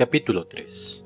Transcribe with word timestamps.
Capítulo 0.00 0.46
3 0.46 1.04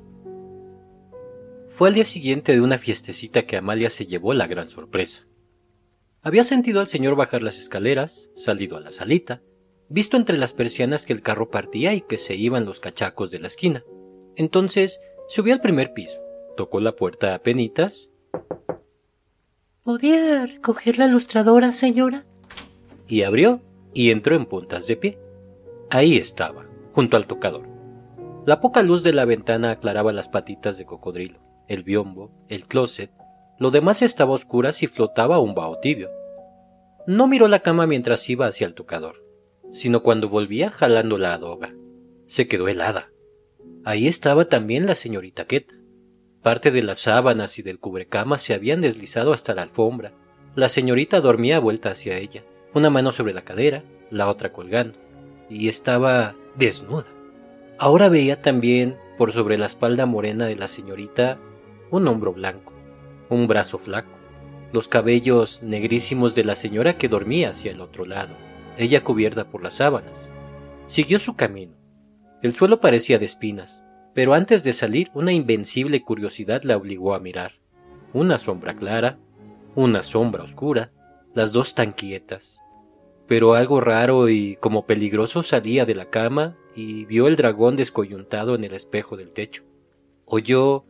Fue 1.71 1.89
al 1.89 1.95
día 1.95 2.05
siguiente 2.05 2.53
de 2.53 2.61
una 2.61 2.79
fiestecita 2.79 3.45
que 3.45 3.57
Amalia 3.57 3.91
se 3.91 4.07
llevó 4.07 4.35
la 4.35 4.47
gran 4.47 4.69
sorpresa. 4.69 5.27
Había 6.23 6.45
sentido 6.45 6.79
al 6.79 6.87
señor 6.87 7.17
bajar 7.17 7.43
las 7.43 7.59
escaleras, 7.59 8.31
salido 8.37 8.77
a 8.77 8.81
la 8.81 8.93
salita, 8.93 9.43
visto 9.89 10.17
entre 10.17 10.39
las 10.39 10.53
persianas 10.53 11.07
que 11.07 11.13
el 11.13 11.23
carro 11.23 11.51
partía 11.51 11.93
y 11.93 12.03
que 12.03 12.19
se 12.19 12.37
iban 12.37 12.67
los 12.67 12.79
cachacos 12.79 13.33
de 13.33 13.41
la 13.41 13.49
esquina. 13.49 13.83
Entonces 14.37 15.01
subió 15.27 15.55
al 15.55 15.61
primer 15.61 15.93
piso, 15.93 16.23
tocó 16.57 16.79
la 16.79 16.95
puerta 16.95 17.35
a 17.35 17.43
penitas. 17.43 18.13
¿Podía 19.83 20.47
recoger 20.47 20.99
la 20.99 21.09
lustradora, 21.09 21.73
señora? 21.73 22.27
Y 23.09 23.23
abrió 23.23 23.61
y 23.93 24.13
entró 24.13 24.37
en 24.37 24.47
puntas 24.47 24.87
de 24.87 24.97
pie. 24.97 25.19
Ahí 25.91 26.17
estaba, 26.17 26.65
junto 26.93 27.17
al 27.17 27.27
tocador. 27.27 27.74
La 28.47 28.61
poca 28.61 28.83
luz 28.83 29.03
de 29.03 29.15
la 29.15 29.25
ventana 29.25 29.71
aclaraba 29.71 30.13
las 30.13 30.29
patitas 30.29 30.77
de 30.77 30.85
cocodrilo, 30.85 31.41
el 31.67 31.83
biombo, 31.83 32.31
el 32.49 32.67
closet. 32.67 33.11
Lo 33.59 33.71
demás 33.71 34.03
estaba 34.03 34.33
a 34.33 34.35
oscuras 34.35 34.83
y 34.83 34.87
flotaba 34.87 35.39
un 35.39 35.55
vaho 35.55 35.79
tibio. 35.79 36.11
No 37.07 37.27
miró 37.27 37.49
la 37.49 37.61
cama 37.61 37.87
mientras 37.87 38.29
iba 38.29 38.47
hacia 38.47 38.67
el 38.67 38.75
tocador, 38.75 39.25
sino 39.71 40.03
cuando 40.03 40.29
volvía 40.29 40.71
jalando 40.71 41.17
la 41.17 41.33
adoga. 41.33 41.75
Se 42.27 42.47
quedó 42.47 42.69
helada. 42.69 43.11
Ahí 43.83 44.09
estaba 44.09 44.45
también 44.45 44.85
la 44.85 44.95
señorita 44.95 45.47
Queta. 45.47 45.75
Parte 46.43 46.71
de 46.71 46.83
las 46.83 46.99
sábanas 46.99 47.59
y 47.59 47.63
del 47.63 47.79
cubrecama 47.79 48.37
se 48.37 48.53
habían 48.53 48.83
deslizado 48.83 49.33
hasta 49.33 49.55
la 49.55 49.63
alfombra. 49.63 50.13
La 50.55 50.69
señorita 50.69 51.23
dormía 51.23 51.61
vuelta 51.61 51.93
hacia 51.93 52.19
ella, 52.19 52.45
una 52.75 52.91
mano 52.91 53.11
sobre 53.11 53.33
la 53.33 53.43
cadera, 53.43 53.85
la 54.11 54.29
otra 54.29 54.53
colgando, 54.53 54.99
y 55.49 55.69
estaba 55.69 56.37
desnuda. 56.57 57.14
Ahora 57.79 58.09
veía 58.09 58.41
también, 58.41 58.97
por 59.19 59.33
sobre 59.33 59.59
la 59.59 59.67
espalda 59.67 60.07
morena 60.07 60.47
de 60.47 60.55
la 60.55 60.69
señorita, 60.69 61.39
un 61.91 62.07
hombro 62.07 62.33
blanco, 62.33 62.73
un 63.29 63.49
brazo 63.49 63.79
flaco, 63.79 64.17
los 64.73 64.87
cabellos 64.87 65.63
negrísimos 65.63 66.35
de 66.35 66.45
la 66.45 66.55
señora 66.55 66.97
que 66.97 67.09
dormía 67.09 67.51
hacia 67.51 67.73
el 67.73 67.81
otro 67.81 68.05
lado, 68.07 68.35
ella 68.79 69.03
cubierta 69.03 69.51
por 69.51 69.63
las 69.63 69.75
sábanas. 69.75 70.31
Siguió 70.87 71.19
su 71.19 71.35
camino. 71.35 71.73
El 72.43 72.55
suelo 72.55 72.81
parecía 72.81 73.19
de 73.19 73.25
espinas, 73.25 73.83
pero 74.15 74.35
antes 74.35 74.63
de 74.63 74.73
salir 74.73 75.11
una 75.15 75.33
invencible 75.33 76.03
curiosidad 76.03 76.63
la 76.63 76.77
obligó 76.77 77.15
a 77.15 77.21
mirar. 77.21 77.55
Una 78.13 78.39
sombra 78.39 78.77
clara, 78.77 79.19
una 79.75 80.03
sombra 80.03 80.45
oscura, 80.45 80.93
las 81.35 81.53
dos 81.53 81.75
tan 81.75 81.93
quietas. 81.93 82.61
Pero 83.27 83.55
algo 83.55 83.81
raro 83.81 84.29
y 84.29 84.57
como 84.57 84.87
peligroso 84.87 85.43
salía 85.43 85.85
de 85.85 85.97
la 85.97 86.11
cama 86.11 86.57
y 86.75 87.05
vio 87.05 87.27
el 87.27 87.37
dragón 87.37 87.77
descoyuntado 87.77 88.55
en 88.55 88.65
el 88.65 88.75
espejo 88.75 89.17
del 89.17 89.33
techo. 89.33 89.65
Oyó 90.25 90.85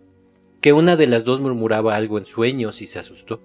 que 0.61 0.73
una 0.73 0.97
de 0.97 1.07
las 1.07 1.25
dos 1.25 1.41
murmuraba 1.41 1.95
algo 1.97 2.19
en 2.19 2.25
sueños 2.25 2.81
y 2.83 2.87
se 2.87 2.99
asustó. 2.99 3.41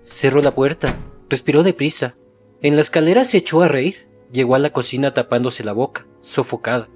Cerró 0.00 0.40
la 0.40 0.54
puerta, 0.54 0.96
respiró 1.28 1.62
deprisa. 1.62 2.16
En 2.62 2.76
la 2.76 2.80
escalera 2.80 3.24
se 3.24 3.38
echó 3.38 3.62
a 3.62 3.68
reír. 3.68 4.06
Llegó 4.32 4.54
a 4.54 4.58
la 4.58 4.70
cocina 4.70 5.14
tapándose 5.14 5.64
la 5.64 5.72
boca, 5.72 6.06
sofocada. 6.20 6.88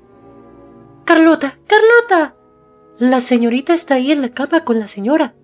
Carlota, 1.04 1.58
Carlota. 1.66 2.36
La 2.98 3.20
señorita 3.20 3.74
está 3.74 3.94
ahí 3.94 4.12
en 4.12 4.20
la 4.20 4.30
cama 4.30 4.64
con 4.64 4.78
la 4.78 4.88
señora. 4.88 5.34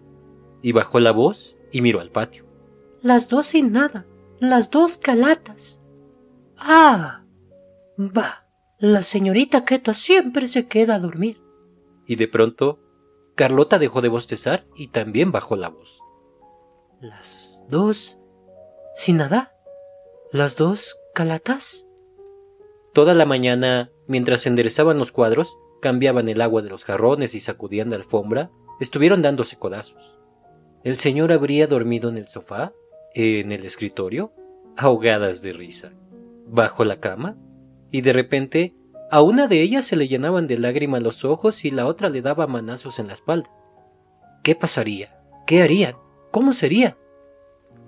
Y 0.63 0.73
bajó 0.73 1.01
la 1.01 1.13
voz 1.13 1.57
y 1.71 1.83
miró 1.83 2.01
al 2.01 2.11
patio. 2.11 2.45
Las 3.03 3.29
dos 3.29 3.49
sin 3.49 3.73
nada, 3.73 4.07
las 4.41 4.71
dos 4.71 4.97
calatas. 4.97 5.81
Ah. 6.57 7.23
Va. 7.99 8.46
La 8.79 9.03
señorita 9.03 9.65
Queta 9.65 9.95
siempre 9.95 10.49
se 10.49 10.67
queda 10.67 10.97
a 10.97 10.99
dormir. 10.99 11.41
Y 12.07 12.17
de 12.17 12.29
pronto, 12.29 12.79
Carlota 13.35 13.79
dejó 13.79 14.03
de 14.03 14.09
bostezar 14.09 14.67
y 14.77 14.89
también 14.89 15.33
bajó 15.33 15.57
la 15.57 15.71
voz. 15.71 16.01
Las 17.01 17.65
dos. 17.71 18.19
sin 18.95 19.17
nada. 19.17 19.55
Las 20.31 20.57
dos 20.57 20.99
calatas. 21.15 21.87
Toda 22.93 23.15
la 23.15 23.25
mañana, 23.25 23.91
mientras 24.07 24.47
enderezaban 24.47 24.99
los 24.99 25.11
cuadros, 25.11 25.57
cambiaban 25.81 26.29
el 26.29 26.43
agua 26.43 26.61
de 26.61 26.69
los 26.69 26.85
jarrones 26.85 27.35
y 27.35 27.41
sacudían 27.41 27.91
la 27.91 27.97
alfombra, 27.97 28.51
estuvieron 28.81 29.23
dándose 29.23 29.57
codazos. 29.59 30.19
El 30.85 30.97
señor 30.97 31.33
habría 31.33 31.67
dormido 31.67 32.11
en 32.11 32.19
el 32.19 32.29
sofá, 32.29 32.73
en 33.15 33.53
el 33.53 33.65
escritorio, 33.65 34.33
ahogadas 34.77 35.41
de 35.41 35.53
risa, 35.55 35.93
bajo 36.47 36.85
la 36.85 37.01
cama, 37.01 37.37
y 37.97 38.03
de 38.03 38.13
repente 38.13 38.75
a 39.11 39.23
una 39.23 39.49
de 39.49 39.63
ellas 39.63 39.87
se 39.87 39.97
le 39.97 40.07
llenaban 40.07 40.47
de 40.47 40.59
lágrimas 40.59 41.01
los 41.01 41.25
ojos 41.25 41.65
y 41.65 41.71
la 41.71 41.87
otra 41.87 42.11
le 42.11 42.21
daba 42.21 42.47
manazos 42.47 42.99
en 42.99 43.07
la 43.07 43.15
espalda. 43.15 43.51
¿Qué 44.43 44.55
pasaría? 44.55 45.19
¿Qué 45.47 45.63
harían? 45.63 45.95
¿Cómo 46.31 46.53
sería? 46.53 46.99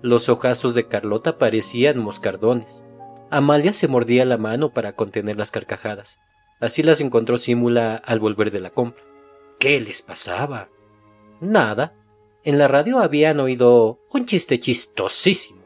Los 0.01 0.31
ojazos 0.31 0.75
de 0.75 0.89
Carlota 0.89 1.37
parecían 1.37 1.99
moscardones. 1.99 2.87
Amalia 3.29 3.75
se 3.75 3.87
mordía 3.87 4.25
la 4.25 4.39
mano 4.39 4.73
para 4.73 4.95
contener 4.95 5.37
las 5.37 5.51
carcajadas. 5.51 6.19
Así 6.59 6.83
las 6.83 7.03
encontró 7.03 7.37
Símula 7.37 7.97
al 7.97 8.19
volver 8.19 8.51
de 8.51 8.61
la 8.61 8.71
compra. 8.71 9.05
¿Qué 9.59 9.79
les 9.79 10.01
pasaba? 10.01 10.71
Nada. 11.43 11.93
En 12.45 12.57
la 12.57 12.67
radio 12.67 13.01
habían 13.01 13.41
oído 13.41 14.01
un 14.11 14.25
chiste 14.25 14.59
chistosísimo. 14.59 15.65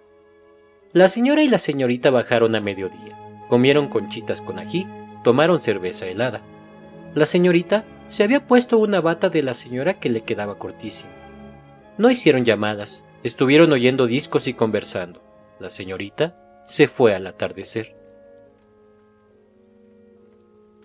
La 0.93 1.07
señora 1.07 1.45
y 1.45 1.49
la 1.49 1.59
señorita 1.59 2.11
bajaron 2.11 2.57
a 2.57 2.61
mediodía. 2.61 3.22
Comieron 3.49 3.89
conchitas 3.89 4.41
con 4.41 4.59
ají, 4.59 4.87
tomaron 5.25 5.61
cerveza 5.61 6.07
helada. 6.07 6.41
La 7.15 7.27
señorita 7.27 7.85
se 8.09 8.23
había 8.23 8.47
puesto 8.47 8.79
una 8.79 9.01
bata 9.01 9.29
de 9.29 9.43
la 9.43 9.55
señora 9.55 9.99
que 9.99 10.11
le 10.11 10.23
quedaba 10.23 10.59
cortísima. 10.59 11.11
No 11.99 12.11
hicieron 12.11 12.45
llamadas, 12.45 13.03
estuvieron 13.23 13.73
oyendo 13.73 14.07
discos 14.07 14.49
y 14.49 14.55
conversando. 14.55 15.23
La 15.61 15.71
señorita 15.71 16.63
se 16.67 16.89
fue 16.89 17.15
al 17.15 17.27
atardecer. 17.27 17.97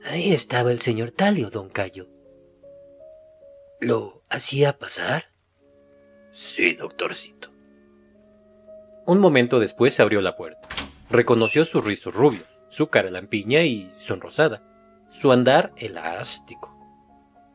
Ahí 0.05 0.31
estaba 0.31 0.71
el 0.71 0.79
señor 0.79 1.11
Talio, 1.11 1.49
don 1.49 1.69
Cayo. 1.69 2.07
¿Lo 3.79 4.23
hacía 4.29 4.77
pasar? 4.77 5.25
Sí, 6.31 6.75
doctorcito. 6.75 7.49
Un 9.05 9.19
momento 9.19 9.59
después 9.59 9.93
se 9.93 10.01
abrió 10.01 10.21
la 10.21 10.35
puerta. 10.35 10.67
Reconoció 11.09 11.65
sus 11.65 11.85
rizos 11.85 12.13
rubios 12.13 12.57
su 12.69 12.87
cara 12.87 13.09
lampiña 13.09 13.63
y 13.63 13.91
sonrosada, 13.97 14.63
su 15.09 15.31
andar 15.31 15.73
elástico. 15.77 16.77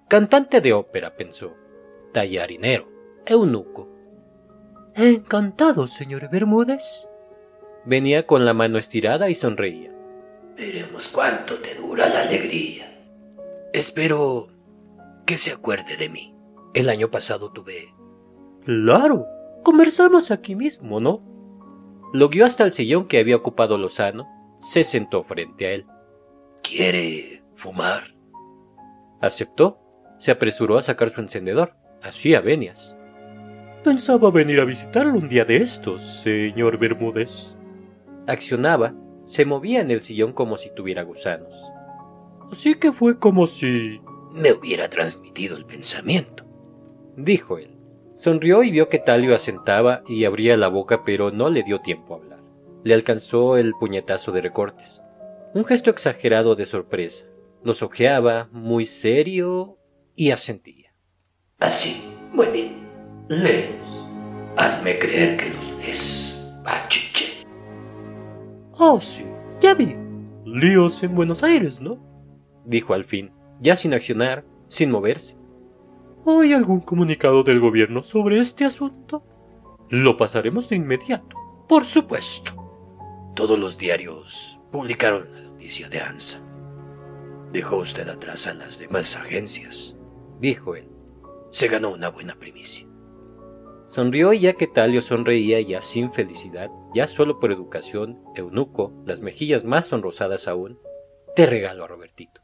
Cantante 0.08 0.60
de 0.60 0.72
ópera, 0.72 1.16
pensó, 1.16 1.54
tallarinero, 2.12 2.88
eunuco. 3.26 3.88
Encantado, 4.94 5.86
señor 5.86 6.28
Bermúdez. 6.30 7.08
Venía 7.84 8.26
con 8.26 8.44
la 8.44 8.54
mano 8.54 8.78
estirada 8.78 9.30
y 9.30 9.34
sonreía. 9.34 9.92
Veremos 10.56 11.08
cuánto 11.08 11.56
te 11.56 11.74
dura 11.74 12.08
la 12.08 12.22
alegría. 12.22 12.86
Espero 13.72 14.48
que 15.26 15.36
se 15.36 15.52
acuerde 15.52 15.96
de 15.96 16.08
mí. 16.08 16.34
El 16.74 16.88
año 16.88 17.10
pasado 17.10 17.52
tuve... 17.52 17.94
Claro, 18.64 19.26
conversamos 19.62 20.30
aquí 20.30 20.54
mismo, 20.54 21.00
¿no? 21.00 21.22
Lo 22.12 22.28
guió 22.28 22.44
hasta 22.44 22.64
el 22.64 22.72
sillón 22.72 23.08
que 23.08 23.18
había 23.18 23.36
ocupado 23.36 23.78
Lozano 23.78 24.28
se 24.58 24.84
sentó 24.84 25.24
frente 25.24 25.66
a 25.66 25.70
él. 25.72 25.86
¿Quiere 26.62 27.42
fumar? 27.56 28.14
Aceptó. 29.20 29.78
Se 30.18 30.30
apresuró 30.30 30.78
a 30.78 30.82
sacar 30.82 31.10
su 31.10 31.20
encendedor. 31.20 31.74
Hacía 32.00 32.40
venias. 32.40 32.96
Pensaba 33.82 34.30
venir 34.30 34.60
a 34.60 34.64
visitarlo 34.64 35.14
un 35.14 35.28
día 35.28 35.44
de 35.44 35.56
estos, 35.56 36.00
señor 36.00 36.78
Bermúdez. 36.78 37.56
Accionaba, 38.28 38.94
se 39.24 39.44
movía 39.44 39.80
en 39.80 39.90
el 39.90 40.02
sillón 40.02 40.32
como 40.32 40.56
si 40.56 40.70
tuviera 40.72 41.02
gusanos. 41.02 41.72
Así 42.52 42.76
que 42.76 42.92
fue 42.92 43.18
como 43.18 43.48
si... 43.48 44.00
me 44.32 44.52
hubiera 44.52 44.88
transmitido 44.88 45.56
el 45.56 45.66
pensamiento. 45.66 46.44
Dijo 47.16 47.58
él. 47.58 47.81
Sonrió 48.22 48.62
y 48.62 48.70
vio 48.70 48.88
que 48.88 48.98
Talio 48.98 49.34
asentaba 49.34 50.02
y 50.06 50.24
abría 50.24 50.56
la 50.56 50.68
boca, 50.68 51.04
pero 51.04 51.30
no 51.30 51.50
le 51.50 51.62
dio 51.62 51.80
tiempo 51.80 52.14
a 52.14 52.16
hablar 52.18 52.42
le 52.84 52.94
alcanzó 52.94 53.56
el 53.56 53.74
puñetazo 53.74 54.32
de 54.32 54.40
recortes. 54.40 55.02
Un 55.54 55.64
gesto 55.64 55.90
exagerado 55.90 56.54
de 56.54 56.66
sorpresa. 56.66 57.26
Los 57.62 57.82
ojeaba, 57.82 58.48
muy 58.52 58.86
serio, 58.86 59.78
y 60.14 60.30
asentía. 60.30 60.94
Así, 61.60 62.12
muy 62.32 62.46
bien. 62.48 62.88
Léelos. 63.28 64.06
Hazme 64.56 64.98
creer 64.98 65.36
que 65.36 65.50
los 65.50 65.76
lees, 65.78 66.52
pachiche. 66.64 67.44
Oh, 68.72 69.00
sí, 69.00 69.24
ya 69.60 69.74
vi. 69.74 69.96
Líos 70.44 71.02
en 71.02 71.14
Buenos 71.14 71.42
Aires, 71.42 71.80
¿no? 71.80 72.02
Dijo 72.64 72.94
al 72.94 73.04
fin, 73.04 73.32
ya 73.60 73.76
sin 73.76 73.94
accionar, 73.94 74.44
sin 74.68 74.90
moverse. 74.90 75.36
¿Hay 76.24 76.52
algún 76.52 76.80
comunicado 76.80 77.42
del 77.42 77.58
gobierno 77.58 78.02
sobre 78.02 78.38
este 78.38 78.64
asunto? 78.64 79.24
Lo 79.88 80.16
pasaremos 80.16 80.68
de 80.68 80.76
inmediato. 80.76 81.36
Por 81.68 81.84
supuesto. 81.84 82.52
Todos 83.34 83.58
los 83.58 83.76
diarios 83.78 84.60
publicaron 84.70 85.32
la 85.32 85.40
noticia 85.40 85.88
de 85.88 86.00
Ansa. 86.00 86.40
Dejó 87.52 87.76
usted 87.78 88.08
atrás 88.08 88.46
a 88.46 88.54
las 88.54 88.78
demás 88.78 89.16
agencias, 89.16 89.96
dijo 90.38 90.76
él. 90.76 90.88
Se 91.50 91.68
ganó 91.68 91.90
una 91.90 92.08
buena 92.08 92.36
primicia. 92.36 92.86
Sonrió 93.88 94.32
y 94.32 94.40
ya 94.40 94.54
que 94.54 94.66
Talio 94.66 95.02
sonreía 95.02 95.60
ya 95.60 95.82
sin 95.82 96.10
felicidad, 96.10 96.70
ya 96.94 97.06
solo 97.06 97.40
por 97.40 97.52
educación, 97.52 98.22
eunuco, 98.36 98.92
las 99.06 99.20
mejillas 99.20 99.64
más 99.64 99.86
sonrosadas 99.86 100.48
aún, 100.48 100.78
te 101.34 101.46
regalo 101.46 101.84
a 101.84 101.88
Robertito. 101.88 102.41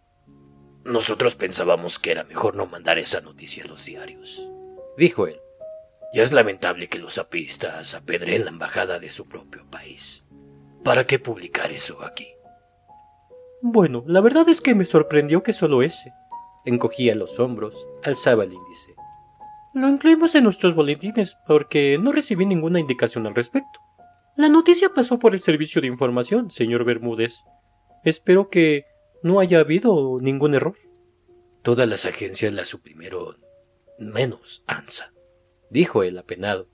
Nosotros 0.89 1.35
pensábamos 1.35 1.99
que 1.99 2.13
era 2.13 2.25
mejor 2.25 2.55
no 2.55 2.65
mandar 2.65 2.99
esa 2.99 3.21
noticia 3.21 3.63
a 3.63 3.67
los 3.67 3.85
diarios, 3.85 4.49
dijo 4.97 5.27
él. 5.27 5.39
Ya 6.15 6.23
es 6.23 6.33
lamentable 6.33 6.89
que 6.89 6.99
los 6.99 7.19
apistas 7.19 7.93
apedreen 7.93 8.47
la 8.47 8.51
embajada 8.51 8.99
de 8.99 9.11
su 9.11 9.29
propio 9.29 9.67
país. 9.71 10.25
¿Para 10.83 11.07
qué 11.07 11.19
publicar 11.19 11.73
eso 11.73 12.03
aquí? 12.03 12.29
Bueno, 13.61 14.03
la 14.07 14.23
verdad 14.23 14.49
es 14.49 14.63
que 14.63 14.75
me 14.75 14.87
sorprendió 14.87 15.43
que 15.43 15.53
solo 15.53 15.83
ese. 15.83 16.15
Encogía 16.65 17.15
los 17.15 17.39
hombros, 17.39 17.87
alzaba 18.03 18.45
el 18.45 18.55
índice. 18.55 18.95
Lo 19.75 19.91
incluimos 19.91 20.35
en 20.37 20.45
nuestros 20.45 20.75
boletines 20.75 21.37
porque 21.47 21.99
no 22.01 22.13
recibí 22.13 22.47
ninguna 22.47 22.81
indicación 22.81 23.27
al 23.27 23.35
respecto. 23.35 23.79
La 24.37 24.49
noticia 24.49 24.89
pasó 24.95 25.19
por 25.19 25.35
el 25.35 25.41
servicio 25.41 25.83
de 25.83 25.89
información, 25.89 26.51
señor 26.51 26.85
Bermúdez. 26.85 27.45
Espero 28.05 28.49
que 28.49 28.87
no 29.23 29.41
haya 29.41 29.61
habido 29.61 30.19
ningún 30.21 30.55
error. 30.55 30.77
Todas 31.63 31.89
las 31.89 32.07
agencias 32.07 32.53
la 32.53 32.65
suprimieron, 32.65 33.37
menos 33.99 34.63
ANSA, 34.67 35.13
dijo 35.71 36.03
el 36.03 36.19
apenado. 36.19 36.69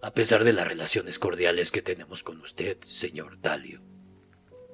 A 0.00 0.12
pesar 0.12 0.44
de 0.44 0.52
las 0.52 0.66
relaciones 0.66 1.18
cordiales 1.18 1.70
que 1.70 1.82
tenemos 1.82 2.22
con 2.22 2.40
usted, 2.40 2.78
señor 2.82 3.40
Dalio. 3.40 3.82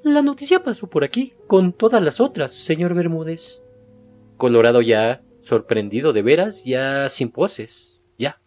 La 0.03 0.23
noticia 0.23 0.63
pasó 0.63 0.89
por 0.89 1.05
aquí, 1.05 1.35
con 1.47 1.73
todas 1.73 2.03
las 2.03 2.21
otras, 2.21 2.53
señor 2.53 2.95
Bermúdez. 2.95 3.63
Colorado 4.37 4.81
ya, 4.81 5.23
sorprendido 5.41 6.13
de 6.13 6.23
veras, 6.23 6.65
ya 6.65 7.09
sin 7.09 7.31
poses, 7.31 8.01
ya. 8.17 8.41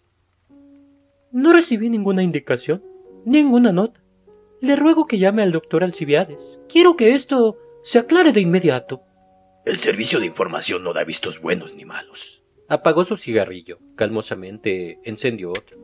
No 1.32 1.52
recibí 1.52 1.90
ninguna 1.90 2.24
indicación, 2.24 2.84
ninguna 3.26 3.72
nota. 3.72 4.02
Le 4.62 4.76
ruego 4.76 5.08
que 5.08 5.18
llame 5.18 5.44
al 5.44 5.52
doctor 5.52 5.84
Alcibiades. 5.84 6.60
Quiero 6.70 6.96
que 6.96 7.14
esto 7.14 7.58
se 7.84 8.00
aclare 8.00 8.32
de 8.32 8.42
inmediato. 8.42 9.04
El 9.66 9.78
servicio 9.78 10.20
de 10.20 10.26
información 10.26 10.84
no 10.84 10.94
da 10.94 11.04
vistos 11.04 11.42
buenos 11.42 11.76
ni 11.76 11.86
malos. 11.86 12.44
Apagó 12.68 13.04
su 13.04 13.18
cigarrillo, 13.18 13.80
calmosamente 13.96 15.00
encendió 15.04 15.52
otro. 15.52 15.78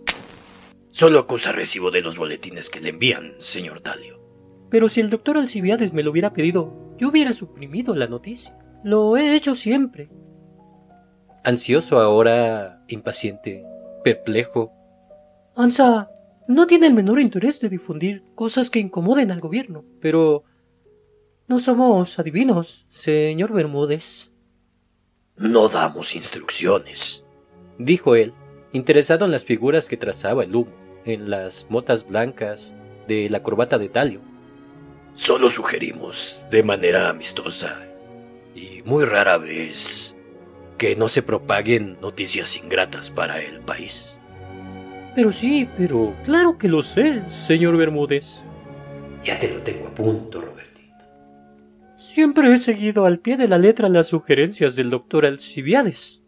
Solo 0.92 1.20
acusa 1.20 1.52
recibo 1.52 1.92
de 1.92 2.02
los 2.02 2.18
boletines 2.18 2.70
que 2.70 2.82
le 2.82 2.90
envían, 2.90 3.36
señor 3.40 3.84
Dalio. 3.84 4.22
Pero 4.70 4.90
si 4.90 5.02
el 5.02 5.10
doctor 5.10 5.38
Alcibiades 5.38 5.94
me 5.94 6.04
lo 6.04 6.12
hubiera 6.12 6.34
pedido, 6.34 6.96
yo 6.98 7.10
hubiera 7.10 7.34
suprimido 7.34 7.96
la 7.96 8.08
noticia. 8.08 8.58
Lo 8.84 9.16
he 9.18 9.36
hecho 9.36 9.56
siempre. 9.56 10.10
Ansioso 11.44 12.00
ahora, 12.00 12.84
impaciente, 12.88 13.64
perplejo. 14.04 14.72
Ansa 15.56 16.10
no 16.48 16.68
tiene 16.68 16.88
el 16.88 16.94
menor 16.94 17.20
interés 17.20 17.60
de 17.60 17.70
difundir 17.70 18.24
cosas 18.36 18.70
que 18.70 18.80
incomoden 18.80 19.32
al 19.32 19.42
gobierno, 19.42 19.86
pero 20.02 20.44
no 21.48 21.60
somos 21.60 22.20
adivinos, 22.20 22.86
señor 22.90 23.54
Bermúdez. 23.54 24.32
No 25.38 25.70
damos 25.70 26.16
instrucciones, 26.16 27.24
dijo 27.78 28.16
él, 28.16 28.34
interesado 28.74 29.24
en 29.24 29.32
las 29.32 29.46
figuras 29.46 29.88
que 29.88 29.96
trazaba 29.96 30.44
el 30.44 30.56
humo, 30.56 30.72
en 31.06 31.30
las 31.30 31.68
motas 31.70 32.06
blancas 32.06 32.76
de 33.08 33.30
la 33.30 33.44
corbata 33.44 33.78
de 33.78 33.88
talio. 33.88 34.20
Solo 35.14 35.50
sugerimos, 35.50 36.48
de 36.52 36.64
manera 36.64 37.08
amistosa 37.08 37.82
y 38.54 38.82
muy 38.84 39.06
rara 39.06 39.38
vez, 39.38 40.16
que 40.78 40.98
no 40.98 41.08
se 41.08 41.22
propaguen 41.22 41.98
noticias 42.02 42.58
ingratas 42.58 43.10
para 43.10 43.42
el 43.42 43.62
país. 43.62 44.18
Pero 45.16 45.32
sí, 45.32 45.68
pero 45.78 46.14
claro 46.26 46.58
que 46.58 46.68
lo 46.68 46.84
sé, 46.84 47.24
señor 47.30 47.78
Bermúdez. 47.78 48.44
Ya 49.24 49.40
te 49.40 49.50
lo 49.50 49.62
tengo 49.62 49.88
a 49.88 49.92
punto. 49.92 50.57
Siempre 52.18 52.52
he 52.52 52.58
seguido 52.58 53.06
al 53.06 53.20
pie 53.20 53.38
de 53.38 53.48
la 53.48 53.60
letra 53.60 53.90
las 53.90 54.08
sugerencias 54.08 54.76
del 54.76 54.90
doctor 54.90 55.24
Alcibiades. 55.24 56.24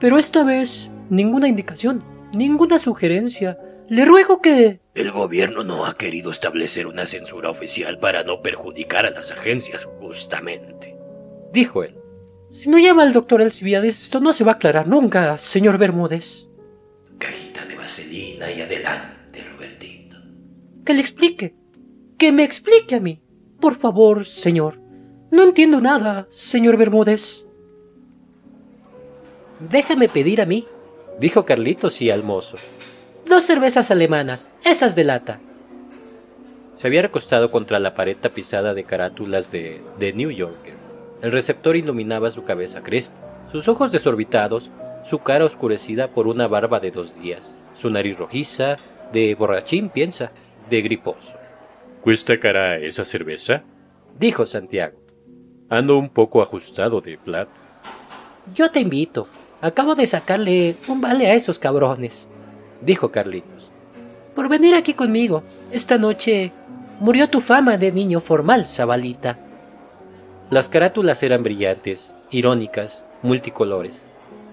Pero 0.00 0.16
esta 0.16 0.44
vez, 0.44 0.88
ninguna 1.10 1.46
indicación, 1.46 2.02
ninguna 2.32 2.78
sugerencia. 2.78 3.58
Le 3.86 4.06
ruego 4.06 4.40
que... 4.40 4.80
El 4.94 5.10
gobierno 5.10 5.62
no 5.62 5.84
ha 5.84 5.98
querido 5.98 6.30
establecer 6.30 6.86
una 6.86 7.04
censura 7.04 7.50
oficial 7.50 7.98
para 7.98 8.24
no 8.24 8.40
perjudicar 8.40 9.04
a 9.04 9.10
las 9.10 9.30
agencias, 9.30 9.84
justamente. 10.00 10.96
Dijo 11.52 11.84
él. 11.84 11.98
Si 12.48 12.70
no 12.70 12.78
llama 12.78 13.02
al 13.02 13.12
doctor 13.12 13.42
Alcibiades, 13.42 14.04
esto 14.04 14.20
no 14.20 14.32
se 14.32 14.42
va 14.42 14.52
a 14.52 14.54
aclarar 14.54 14.88
nunca, 14.88 15.36
señor 15.36 15.76
Bermúdez 15.76 16.48
vaselina 17.76 18.50
y 18.50 18.62
adelante, 18.62 19.44
Robertito. 19.52 20.16
Que 20.82 20.94
le 20.94 21.00
explique. 21.00 21.54
Que 22.16 22.32
me 22.32 22.42
explique 22.42 22.94
a 22.94 23.00
mí. 23.00 23.22
Por 23.60 23.74
favor, 23.76 24.24
señor. 24.24 24.85
No 25.36 25.42
entiendo 25.42 25.82
nada, 25.82 26.26
señor 26.30 26.78
Bermúdez. 26.78 27.46
Déjame 29.60 30.08
pedir 30.08 30.40
a 30.40 30.46
mí, 30.46 30.66
dijo 31.20 31.44
Carlitos 31.44 32.00
y 32.00 32.10
al 32.10 32.22
mozo. 32.22 32.56
Dos 33.26 33.44
cervezas 33.44 33.90
alemanas, 33.90 34.48
esas 34.64 34.96
de 34.96 35.04
lata. 35.04 35.38
Se 36.78 36.86
había 36.86 37.02
recostado 37.02 37.50
contra 37.50 37.78
la 37.80 37.92
pared 37.92 38.16
tapizada 38.18 38.72
de 38.72 38.84
carátulas 38.84 39.52
de 39.52 39.82
The 39.98 40.14
New 40.14 40.30
Yorker. 40.30 40.72
El 41.20 41.32
receptor 41.32 41.76
iluminaba 41.76 42.30
su 42.30 42.44
cabeza 42.44 42.82
crespa, 42.82 43.44
sus 43.52 43.68
ojos 43.68 43.92
desorbitados 43.92 44.70
su 45.04 45.18
cara 45.18 45.44
oscurecida 45.44 46.08
por 46.08 46.28
una 46.28 46.48
barba 46.48 46.80
de 46.80 46.92
dos 46.92 47.14
días, 47.20 47.58
su 47.74 47.90
nariz 47.90 48.16
rojiza, 48.16 48.76
de 49.12 49.34
borrachín 49.34 49.90
piensa, 49.90 50.32
de 50.70 50.80
griposo. 50.80 51.36
¿Cuesta 52.00 52.40
cara 52.40 52.78
esa 52.78 53.04
cerveza? 53.04 53.64
dijo 54.18 54.46
Santiago. 54.46 55.05
Ando 55.68 55.98
un 55.98 56.08
poco 56.08 56.42
ajustado 56.42 57.00
de 57.00 57.18
plata. 57.18 57.50
Yo 58.54 58.70
te 58.70 58.80
invito. 58.80 59.26
Acabo 59.60 59.94
de 59.94 60.06
sacarle 60.06 60.76
un 60.86 61.00
vale 61.00 61.26
a 61.26 61.34
esos 61.34 61.58
cabrones, 61.58 62.28
dijo 62.82 63.10
Carlitos. 63.10 63.70
Por 64.34 64.48
venir 64.48 64.74
aquí 64.74 64.94
conmigo. 64.94 65.42
Esta 65.72 65.98
noche 65.98 66.52
murió 67.00 67.28
tu 67.28 67.40
fama 67.40 67.78
de 67.78 67.90
niño 67.90 68.20
formal, 68.20 68.66
Zabalita. 68.66 69.38
Las 70.50 70.68
carátulas 70.68 71.22
eran 71.24 71.42
brillantes, 71.42 72.14
irónicas, 72.30 73.04
multicolores. 73.22 74.06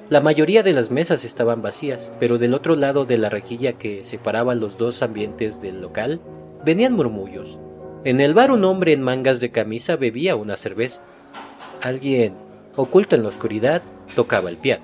La 0.09 0.19
mayoría 0.19 0.63
de 0.63 0.73
las 0.73 0.89
mesas 0.89 1.25
estaban 1.25 1.61
vacías, 1.61 2.11
pero 2.19 2.39
del 2.39 2.55
otro 2.55 2.75
lado 2.75 3.05
de 3.05 3.17
la 3.17 3.29
rejilla 3.29 3.73
que 3.73 4.03
separaba 4.03 4.55
los 4.55 4.77
dos 4.77 5.03
ambientes 5.03 5.61
del 5.61 5.81
local 5.81 6.21
venían 6.65 6.93
murmullos. 6.93 7.59
En 8.05 8.19
el 8.19 8.33
bar 8.33 8.51
un 8.51 8.65
hombre 8.65 8.91
en 8.91 9.01
mangas 9.01 9.39
de 9.39 9.51
camisa 9.51 9.95
bebía 9.95 10.35
una 10.35 10.57
cerveza. 10.57 11.01
Alguien, 11.81 12.33
oculto 12.75 13.15
en 13.15 13.23
la 13.23 13.29
oscuridad, 13.29 13.81
tocaba 14.15 14.49
el 14.49 14.57
piano. 14.57 14.83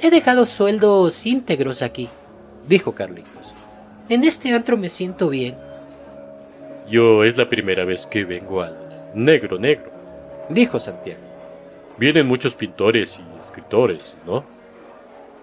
He 0.00 0.10
dejado 0.10 0.44
sueldos 0.44 1.24
íntegros 1.24 1.80
aquí, 1.80 2.08
dijo 2.68 2.92
Carlitos. 2.92 3.54
En 4.08 4.24
este 4.24 4.52
antro 4.52 4.76
me 4.76 4.88
siento 4.88 5.30
bien. 5.30 5.56
Yo 6.88 7.24
es 7.24 7.38
la 7.38 7.48
primera 7.48 7.84
vez 7.84 8.06
que 8.06 8.24
vengo 8.24 8.60
al 8.60 8.76
negro 9.14 9.58
negro, 9.58 9.90
dijo 10.50 10.78
Santiago. 10.78 11.20
Vienen 11.96 12.26
muchos 12.26 12.54
pintores 12.54 13.18
y 13.18 13.40
escritores, 13.40 14.14
¿no? 14.26 14.44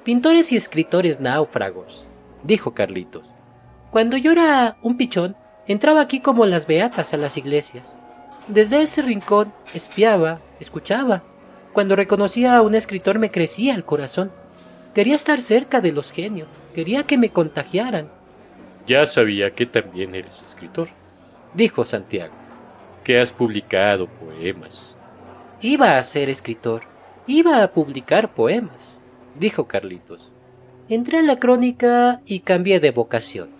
Pintores 0.03 0.51
y 0.51 0.57
escritores 0.57 1.19
náufragos, 1.19 2.07
dijo 2.43 2.73
Carlitos. 2.73 3.31
Cuando 3.91 4.17
yo 4.17 4.31
era 4.31 4.77
un 4.81 4.97
pichón, 4.97 5.35
entraba 5.69 6.01
aquí 6.01 6.19
como 6.19 6.45
las 6.45 6.67
beatas 6.67 7.13
a 7.13 7.17
las 7.17 7.37
iglesias. 7.37 7.97
Desde 8.49 8.81
ese 8.81 9.01
rincón 9.01 9.53
espiaba, 9.73 10.41
escuchaba. 10.59 11.23
Cuando 11.71 11.95
reconocía 11.95 12.57
a 12.57 12.61
un 12.61 12.75
escritor 12.75 13.19
me 13.19 13.31
crecía 13.31 13.73
el 13.75 13.85
corazón. 13.85 14.31
Quería 14.93 15.15
estar 15.15 15.39
cerca 15.39 15.79
de 15.79 15.93
los 15.93 16.11
genios, 16.11 16.49
quería 16.75 17.03
que 17.03 17.17
me 17.17 17.29
contagiaran. 17.29 18.09
Ya 18.85 19.05
sabía 19.05 19.55
que 19.55 19.65
también 19.65 20.13
eres 20.13 20.43
escritor, 20.45 20.89
dijo 21.53 21.85
Santiago. 21.85 22.33
Que 23.05 23.21
has 23.21 23.31
publicado 23.31 24.07
poemas. 24.07 24.97
Iba 25.61 25.97
a 25.97 26.03
ser 26.03 26.27
escritor, 26.27 26.83
Iba 27.31 27.61
a 27.61 27.73
publicar 27.73 28.33
poemas, 28.33 28.99
dijo 29.37 29.67
Carlitos. 29.67 30.31
Entré 30.89 31.19
a 31.19 31.21
la 31.21 31.37
crónica 31.37 32.21
y 32.25 32.39
cambié 32.39 32.79
de 32.79 32.89
vocación. 32.89 33.58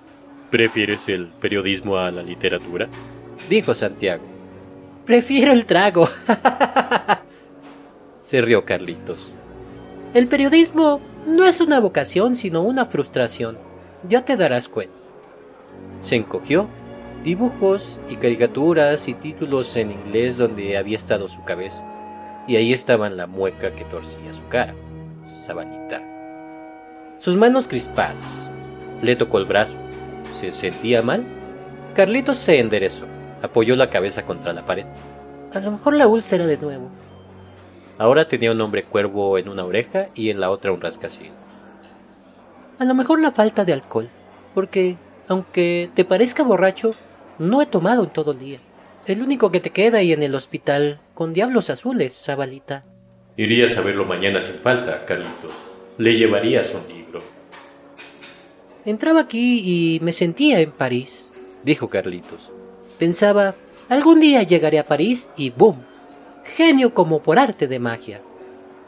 ¿Prefieres 0.50 1.08
el 1.10 1.28
periodismo 1.28 1.98
a 1.98 2.12
la 2.12 2.24
literatura? 2.24 2.88
dijo 3.50 3.76
Santiago. 3.76 4.24
Prefiero 5.06 5.54
el 5.54 5.66
trago. 5.66 6.08
Se 8.22 8.42
rió 8.42 8.66
Carlitos. 8.66 9.32
El 10.14 10.28
periodismo 10.28 11.02
no 11.28 11.46
es 11.46 11.62
una 11.62 11.80
vocación, 11.80 12.36
sino 12.36 12.62
una 12.62 12.86
frustración. 12.86 13.58
Ya 14.08 14.26
te 14.26 14.38
darás 14.38 14.68
cuenta. 14.68 14.96
Se 16.00 16.16
encogió 16.16 16.68
dibujos 17.24 18.00
y 18.10 18.16
caricaturas 18.16 19.08
y 19.08 19.14
títulos 19.14 19.76
en 19.76 19.92
inglés 19.92 20.38
donde 20.38 20.78
había 20.78 20.96
estado 20.96 21.28
su 21.28 21.44
cabeza. 21.44 21.84
Y 22.48 22.56
ahí 22.56 22.74
estaban 22.74 23.18
la 23.18 23.28
mueca 23.28 23.76
que 23.76 23.84
torcía 23.86 24.34
su 24.34 24.48
cara, 24.48 24.74
Sabanita. 25.24 26.02
Sus 27.20 27.36
manos 27.36 27.68
crispadas. 27.68 28.50
Le 29.02 29.16
tocó 29.16 29.38
el 29.38 29.46
brazo. 29.46 29.76
¿Se 30.40 30.54
sentía 30.54 31.02
mal? 31.02 31.26
Carlitos 31.94 32.38
se 32.38 32.60
enderezó, 32.60 33.06
apoyó 33.42 33.76
la 33.76 33.90
cabeza 33.90 34.26
contra 34.26 34.54
la 34.54 34.66
pared. 34.66 34.86
A 35.54 35.60
lo 35.60 35.72
mejor 35.72 35.96
la 35.96 36.08
úlcera 36.08 36.48
de 36.48 36.58
nuevo. 36.58 36.90
Ahora 37.98 38.26
tenía 38.26 38.54
un 38.54 38.62
hombre 38.62 38.84
cuervo 38.86 39.38
en 39.38 39.50
una 39.50 39.66
oreja 39.66 40.08
y 40.16 40.30
en 40.30 40.40
la 40.40 40.50
otra 40.50 40.72
un 40.72 40.80
rascacielos. 40.80 41.36
A 42.78 42.86
lo 42.86 42.96
mejor 42.96 43.20
la 43.20 43.32
falta 43.32 43.66
de 43.66 43.74
alcohol, 43.74 44.10
porque, 44.56 44.96
aunque 45.28 45.90
te 45.94 46.06
parezca 46.06 46.44
borracho, 46.44 46.92
no 47.38 47.62
he 47.62 47.66
tomado 47.66 48.06
en 48.06 48.10
todo 48.12 48.32
el 48.32 48.40
día. 48.40 48.60
El 49.06 49.22
único 49.22 49.52
que 49.52 49.60
te 49.60 49.72
queda 49.72 49.98
ahí 49.98 50.14
en 50.14 50.24
el 50.24 50.36
hospital, 50.36 51.02
con 51.16 51.34
diablos 51.34 51.70
azules, 51.70 52.14
Zabalita. 52.14 52.86
Irías 53.36 53.78
a 53.78 53.82
verlo 53.82 54.06
mañana 54.06 54.40
sin 54.40 54.56
falta, 54.56 55.04
Carlitos. 55.06 55.52
Le 55.98 56.18
llevarías 56.18 56.74
un 56.74 56.88
libro. 56.88 56.99
Entraba 58.90 59.20
aquí 59.20 59.62
y 59.64 60.00
me 60.00 60.12
sentía 60.12 60.60
en 60.62 60.72
París, 60.72 61.30
dijo 61.64 61.90
Carlitos. 61.90 62.50
Pensaba, 62.98 63.54
algún 63.88 64.20
día 64.20 64.42
llegaré 64.42 64.80
a 64.80 64.88
París 64.88 65.30
y 65.38 65.52
¡boom! 65.52 65.76
Genio 66.44 66.96
como 66.96 67.22
por 67.22 67.38
arte 67.38 67.68
de 67.68 67.78
magia. 67.78 68.20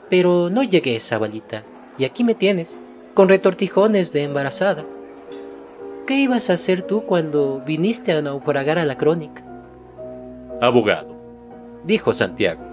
Pero 0.09 0.49
no 0.49 0.63
llegué, 0.63 0.99
Zabalita, 0.99 1.63
y 1.99 2.05
aquí 2.05 2.23
me 2.23 2.33
tienes, 2.33 2.79
con 3.13 3.29
retortijones 3.29 4.11
de 4.11 4.23
embarazada. 4.23 4.85
¿Qué 6.07 6.15
ibas 6.15 6.49
a 6.49 6.53
hacer 6.53 6.81
tú 6.81 7.03
cuando 7.03 7.61
viniste 7.63 8.11
a 8.11 8.23
naufragar 8.23 8.79
a 8.79 8.85
la 8.85 8.97
crónica? 8.97 9.43
Abogado, 10.61 11.15
dijo 11.83 12.11
Santiago. 12.11 12.63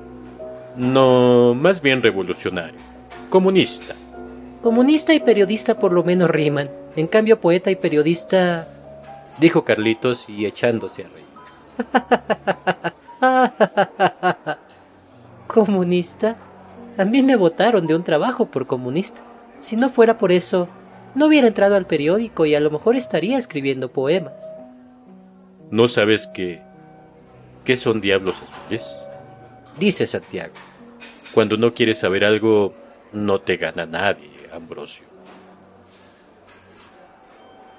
No, 0.78 1.54
más 1.54 1.82
bien 1.82 2.02
revolucionario. 2.02 2.80
Comunista. 3.28 3.94
Comunista 4.62 5.12
y 5.12 5.20
periodista 5.20 5.78
por 5.78 5.92
lo 5.92 6.02
menos 6.02 6.30
riman. 6.30 6.77
En 6.98 7.06
cambio, 7.06 7.40
poeta 7.40 7.70
y 7.70 7.76
periodista... 7.76 8.66
dijo 9.38 9.64
Carlitos 9.64 10.28
y 10.28 10.46
echándose 10.46 11.04
a 11.04 11.08
reír. 11.08 11.28
¿Comunista? 15.46 16.36
A 16.96 17.04
mí 17.04 17.22
me 17.22 17.36
votaron 17.36 17.86
de 17.86 17.94
un 17.94 18.02
trabajo 18.02 18.46
por 18.46 18.66
comunista. 18.66 19.22
Si 19.60 19.76
no 19.76 19.90
fuera 19.90 20.18
por 20.18 20.32
eso, 20.32 20.68
no 21.14 21.26
hubiera 21.26 21.46
entrado 21.46 21.76
al 21.76 21.86
periódico 21.86 22.46
y 22.46 22.56
a 22.56 22.60
lo 22.60 22.72
mejor 22.72 22.96
estaría 22.96 23.38
escribiendo 23.38 23.92
poemas. 23.92 24.56
¿No 25.70 25.86
sabes 25.86 26.26
qué? 26.26 26.62
¿Qué 27.64 27.76
son 27.76 28.00
diablos 28.00 28.42
azules? 28.42 28.92
Dice 29.78 30.04
Santiago. 30.08 30.54
Cuando 31.32 31.56
no 31.58 31.74
quieres 31.74 31.98
saber 31.98 32.24
algo, 32.24 32.74
no 33.12 33.40
te 33.40 33.56
gana 33.56 33.86
nadie, 33.86 34.32
Ambrosio. 34.52 35.07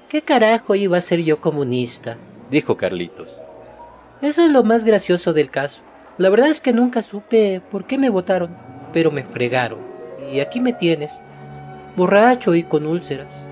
¿Qué 0.09 0.23
carajo 0.23 0.73
iba 0.73 0.97
a 0.97 1.01
ser 1.01 1.19
yo 1.19 1.39
comunista? 1.39 2.17
dijo 2.49 2.77
Carlitos. 2.77 3.39
Eso 4.23 4.43
es 4.43 4.51
lo 4.51 4.63
más 4.63 4.83
gracioso 4.83 5.33
del 5.33 5.51
caso. 5.51 5.83
La 6.17 6.29
verdad 6.29 6.49
es 6.49 6.59
que 6.59 6.73
nunca 6.73 7.03
supe 7.03 7.61
por 7.71 7.85
qué 7.85 7.99
me 7.99 8.09
votaron, 8.09 8.57
pero 8.91 9.11
me 9.11 9.23
fregaron. 9.23 9.77
Y 10.33 10.39
aquí 10.39 10.61
me 10.61 10.73
tienes, 10.73 11.21
borracho 11.95 12.55
y 12.55 12.63
con 12.63 12.87
úlceras. 12.87 13.47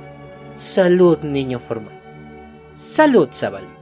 Salud, 0.55 1.19
niño 1.19 1.59
formal. 1.59 2.01
Salud, 2.71 3.29
Zabalita. 3.31 3.73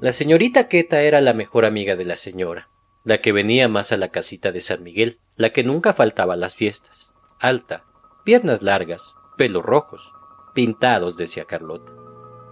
La 0.00 0.10
señorita 0.10 0.66
Queta 0.66 1.02
era 1.02 1.20
la 1.20 1.34
mejor 1.34 1.64
amiga 1.64 1.94
de 1.94 2.04
la 2.04 2.16
señora, 2.16 2.68
la 3.04 3.18
que 3.18 3.30
venía 3.30 3.68
más 3.68 3.92
a 3.92 3.96
la 3.96 4.08
casita 4.08 4.50
de 4.50 4.60
San 4.60 4.82
Miguel, 4.82 5.20
la 5.36 5.50
que 5.50 5.62
nunca 5.62 5.92
faltaba 5.92 6.34
a 6.34 6.36
las 6.36 6.56
fiestas. 6.56 7.12
Alta, 7.38 7.84
piernas 8.24 8.62
largas, 8.62 9.14
pelos 9.36 9.64
rojos, 9.64 10.12
pintados, 10.54 11.16
decía 11.16 11.44
Carlota. 11.44 11.92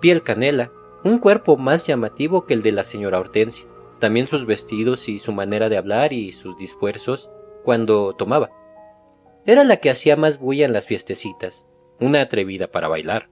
Piel 0.00 0.22
canela, 0.22 0.72
un 1.04 1.18
cuerpo 1.18 1.56
más 1.56 1.86
llamativo 1.86 2.46
que 2.46 2.54
el 2.54 2.62
de 2.62 2.72
la 2.72 2.84
señora 2.84 3.18
Hortensia, 3.18 3.66
también 3.98 4.26
sus 4.26 4.46
vestidos 4.46 5.08
y 5.08 5.18
su 5.18 5.32
manera 5.32 5.68
de 5.68 5.76
hablar 5.76 6.12
y 6.12 6.32
sus 6.32 6.56
dispuestos 6.56 7.30
cuando 7.64 8.14
tomaba. 8.14 8.50
Era 9.46 9.64
la 9.64 9.78
que 9.78 9.90
hacía 9.90 10.16
más 10.16 10.38
bulla 10.38 10.66
en 10.66 10.72
las 10.72 10.86
fiestecitas, 10.86 11.64
una 11.98 12.22
atrevida 12.22 12.70
para 12.70 12.88
bailar. 12.88 13.30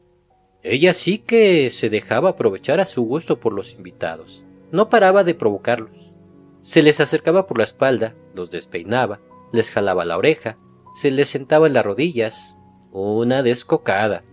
Ella 0.63 0.93
sí 0.93 1.19
que 1.19 1.71
se 1.71 1.91
dejaba 1.91 2.31
aprovechar 2.31 2.81
a 2.81 2.87
su 2.87 3.03
gusto 3.03 3.39
por 3.41 3.53
los 3.53 3.75
invitados, 3.75 4.45
no 4.71 4.89
paraba 4.89 5.25
de 5.25 5.35
provocarlos. 5.35 6.13
Se 6.61 6.83
les 6.83 7.01
acercaba 7.01 7.47
por 7.47 7.59
la 7.59 7.65
espalda, 7.65 8.15
los 8.35 8.51
despeinaba, 8.51 9.21
les 9.53 9.71
jalaba 9.71 10.05
la 10.05 10.19
oreja, 10.19 10.59
se 10.95 11.11
les 11.11 11.29
sentaba 11.29 11.67
en 11.67 11.75
las 11.75 11.85
rodillas, 11.85 12.57
una 12.91 13.43
descocada. 13.43 14.25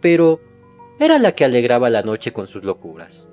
Pero 0.00 0.40
era 0.98 1.18
la 1.18 1.32
que 1.32 1.44
alegraba 1.44 1.90
la 1.90 2.02
noche 2.02 2.32
con 2.32 2.46
sus 2.46 2.64
locuras. 2.64 3.28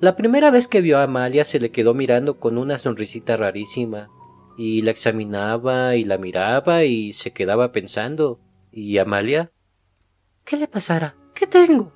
La 0.00 0.16
primera 0.16 0.50
vez 0.50 0.68
que 0.68 0.82
vio 0.82 0.98
a 0.98 1.04
Amalia 1.04 1.44
se 1.44 1.58
le 1.58 1.70
quedó 1.70 1.94
mirando 1.94 2.38
con 2.38 2.58
una 2.58 2.76
sonrisita 2.76 3.36
rarísima, 3.36 4.10
y 4.56 4.82
la 4.82 4.90
examinaba 4.90 5.96
y 5.96 6.04
la 6.04 6.18
miraba 6.18 6.84
y 6.84 7.12
se 7.12 7.32
quedaba 7.32 7.72
pensando. 7.72 8.40
¿Y 8.72 8.98
Amalia? 8.98 9.52
¿Qué 10.44 10.56
le 10.56 10.68
pasará? 10.68 11.16
¿Qué 11.34 11.46
tengo? 11.46 11.92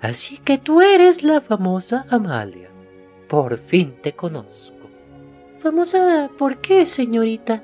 Así 0.00 0.38
que 0.38 0.58
tú 0.58 0.80
eres 0.80 1.22
la 1.22 1.40
famosa 1.40 2.06
Amalia. 2.10 2.70
Por 3.28 3.58
fin 3.58 3.96
te 4.02 4.14
conozco. 4.14 4.88
¿Famosa 5.60 6.30
por 6.38 6.58
qué, 6.58 6.86
señorita? 6.86 7.62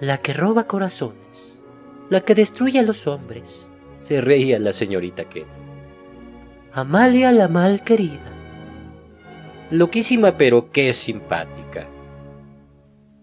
La 0.00 0.18
que 0.18 0.34
roba 0.34 0.66
corazones, 0.66 1.58
la 2.10 2.20
que 2.20 2.34
destruye 2.34 2.78
a 2.78 2.82
los 2.82 3.06
hombres. 3.06 3.70
Se 4.06 4.20
reía 4.20 4.60
la 4.60 4.72
señorita 4.72 5.24
Kate. 5.24 5.48
Amalia 6.72 7.32
la 7.32 7.48
mal 7.48 7.82
querida. 7.82 8.20
Loquísima 9.72 10.36
pero 10.36 10.70
qué 10.70 10.92
simpática. 10.92 11.88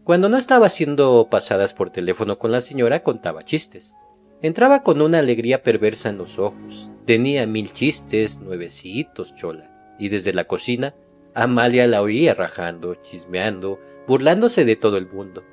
Cuando 0.03 0.27
no 0.27 0.35
estaba 0.35 0.65
haciendo 0.65 1.29
pasadas 1.31 1.73
por 1.73 1.89
teléfono 1.89 2.37
con 2.37 2.51
la 2.51 2.59
señora, 2.59 3.01
contaba 3.01 3.43
chistes. 3.43 3.95
Entraba 4.41 4.83
con 4.83 5.01
una 5.01 5.19
alegría 5.19 5.63
perversa 5.63 6.09
en 6.09 6.17
los 6.17 6.37
ojos. 6.37 6.91
Tenía 7.05 7.47
mil 7.47 7.71
chistes, 7.71 8.41
nuevecitos, 8.41 9.33
chola. 9.35 9.95
Y 9.97 10.09
desde 10.09 10.33
la 10.33 10.43
cocina, 10.43 10.95
Amalia 11.33 11.87
la 11.87 12.01
oía 12.01 12.33
rajando, 12.33 12.95
chismeando, 12.95 13.79
burlándose 14.05 14.65
de 14.65 14.75
todo 14.75 14.97
el 14.97 15.07
mundo. 15.07 15.45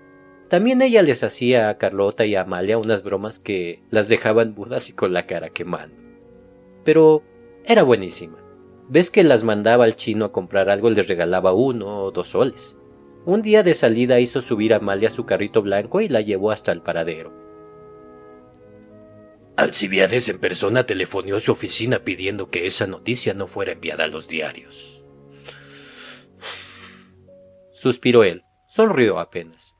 También 0.50 0.82
ella 0.82 1.02
les 1.02 1.22
hacía 1.22 1.68
a 1.68 1.78
Carlota 1.78 2.26
y 2.26 2.34
a 2.34 2.40
Amalia 2.40 2.76
unas 2.76 3.04
bromas 3.04 3.38
que 3.38 3.84
las 3.88 4.08
dejaban 4.08 4.52
mudas 4.52 4.88
y 4.90 4.92
con 4.92 5.12
la 5.12 5.24
cara 5.24 5.50
quemando. 5.50 5.94
Pero 6.84 7.22
era 7.64 7.84
buenísima. 7.84 8.36
Ves 8.88 9.12
que 9.12 9.22
las 9.22 9.44
mandaba 9.44 9.84
al 9.84 9.94
chino 9.94 10.24
a 10.24 10.32
comprar 10.32 10.68
algo 10.68 10.90
y 10.90 10.96
les 10.96 11.06
regalaba 11.06 11.52
uno 11.52 12.02
o 12.02 12.10
dos 12.10 12.30
soles. 12.30 12.76
Un 13.24 13.42
día 13.42 13.62
de 13.62 13.74
salida 13.74 14.18
hizo 14.18 14.42
subir 14.42 14.74
a 14.74 14.78
Amalia 14.78 15.08
su 15.08 15.24
carrito 15.24 15.62
blanco 15.62 16.00
y 16.00 16.08
la 16.08 16.20
llevó 16.20 16.50
hasta 16.50 16.72
el 16.72 16.82
paradero. 16.82 17.32
Alcibiades 19.54 20.28
en 20.28 20.40
persona 20.40 20.84
telefonió 20.84 21.36
a 21.36 21.40
su 21.40 21.52
oficina 21.52 22.02
pidiendo 22.02 22.50
que 22.50 22.66
esa 22.66 22.88
noticia 22.88 23.34
no 23.34 23.46
fuera 23.46 23.70
enviada 23.70 24.02
a 24.02 24.08
los 24.08 24.26
diarios. 24.26 25.04
Suspiró 27.70 28.24
él, 28.24 28.42
sonrió 28.66 29.20
apenas. 29.20 29.76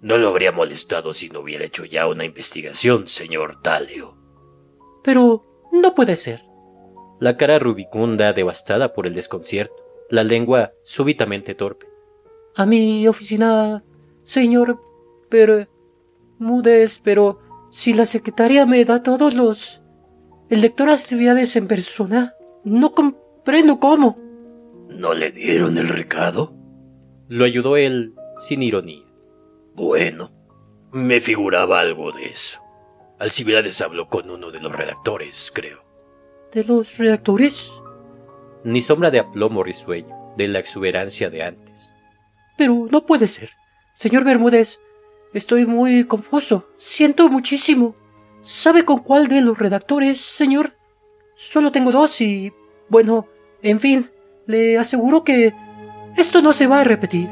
No 0.00 0.18
lo 0.18 0.28
habría 0.28 0.52
molestado 0.52 1.12
si 1.14 1.28
no 1.28 1.40
hubiera 1.40 1.64
hecho 1.64 1.84
ya 1.84 2.06
una 2.06 2.24
investigación, 2.24 3.06
señor 3.06 3.60
Talio. 3.62 4.16
Pero 5.02 5.44
no 5.72 5.94
puede 5.94 6.16
ser. 6.16 6.42
La 7.18 7.36
cara 7.36 7.58
rubicunda, 7.58 8.32
devastada 8.32 8.92
por 8.92 9.06
el 9.06 9.14
desconcierto, 9.14 9.74
la 10.10 10.22
lengua 10.22 10.72
súbitamente 10.82 11.54
torpe. 11.54 11.86
A 12.54 12.66
mi 12.66 13.06
oficina, 13.08 13.84
señor, 14.22 14.80
pero... 15.28 15.66
Mudes, 16.38 17.00
pero... 17.02 17.40
Si 17.70 17.94
la 17.94 18.06
secretaria 18.06 18.64
me 18.66 18.84
da 18.84 19.02
todos 19.02 19.34
los... 19.34 19.82
El 20.48 20.60
lector 20.60 20.90
actividades 20.90 21.56
en 21.56 21.66
persona, 21.66 22.34
no 22.64 22.94
comprendo 22.94 23.80
cómo. 23.80 24.18
¿No 24.88 25.14
le 25.14 25.32
dieron 25.32 25.76
el 25.76 25.88
recado? 25.88 26.54
Lo 27.28 27.44
ayudó 27.44 27.76
él 27.76 28.14
sin 28.38 28.62
ironía. 28.62 29.05
Bueno, 29.76 30.32
me 30.90 31.20
figuraba 31.20 31.80
algo 31.80 32.10
de 32.10 32.30
eso. 32.30 32.62
Alcibiades 33.18 33.82
habló 33.82 34.08
con 34.08 34.30
uno 34.30 34.50
de 34.50 34.58
los 34.58 34.74
redactores, 34.74 35.52
creo. 35.54 35.84
¿De 36.50 36.64
los 36.64 36.96
redactores? 36.96 37.70
Ni 38.64 38.80
sombra 38.80 39.10
de 39.10 39.18
aplomo 39.18 39.62
risueño, 39.62 40.32
de 40.38 40.48
la 40.48 40.60
exuberancia 40.60 41.28
de 41.28 41.42
antes. 41.42 41.92
Pero 42.56 42.88
no 42.90 43.04
puede 43.04 43.26
ser. 43.26 43.50
Señor 43.92 44.24
Bermúdez, 44.24 44.80
estoy 45.34 45.66
muy 45.66 46.04
confuso. 46.04 46.70
Siento 46.78 47.28
muchísimo. 47.28 47.94
¿Sabe 48.40 48.86
con 48.86 49.00
cuál 49.00 49.28
de 49.28 49.42
los 49.42 49.58
redactores, 49.58 50.22
señor? 50.22 50.72
Solo 51.34 51.70
tengo 51.70 51.92
dos 51.92 52.18
y... 52.22 52.50
Bueno, 52.88 53.28
en 53.60 53.78
fin, 53.78 54.10
le 54.46 54.78
aseguro 54.78 55.22
que 55.22 55.52
esto 56.16 56.40
no 56.40 56.54
se 56.54 56.66
va 56.66 56.80
a 56.80 56.84
repetir. 56.84 57.28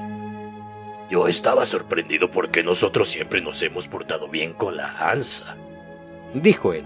Yo 1.10 1.28
estaba 1.28 1.66
sorprendido 1.66 2.30
porque 2.30 2.62
nosotros 2.62 3.08
siempre 3.08 3.40
nos 3.40 3.62
hemos 3.62 3.88
portado 3.88 4.28
bien 4.28 4.54
con 4.54 4.76
la 4.76 5.10
ANSA, 5.10 5.56
dijo 6.34 6.72
él. 6.72 6.84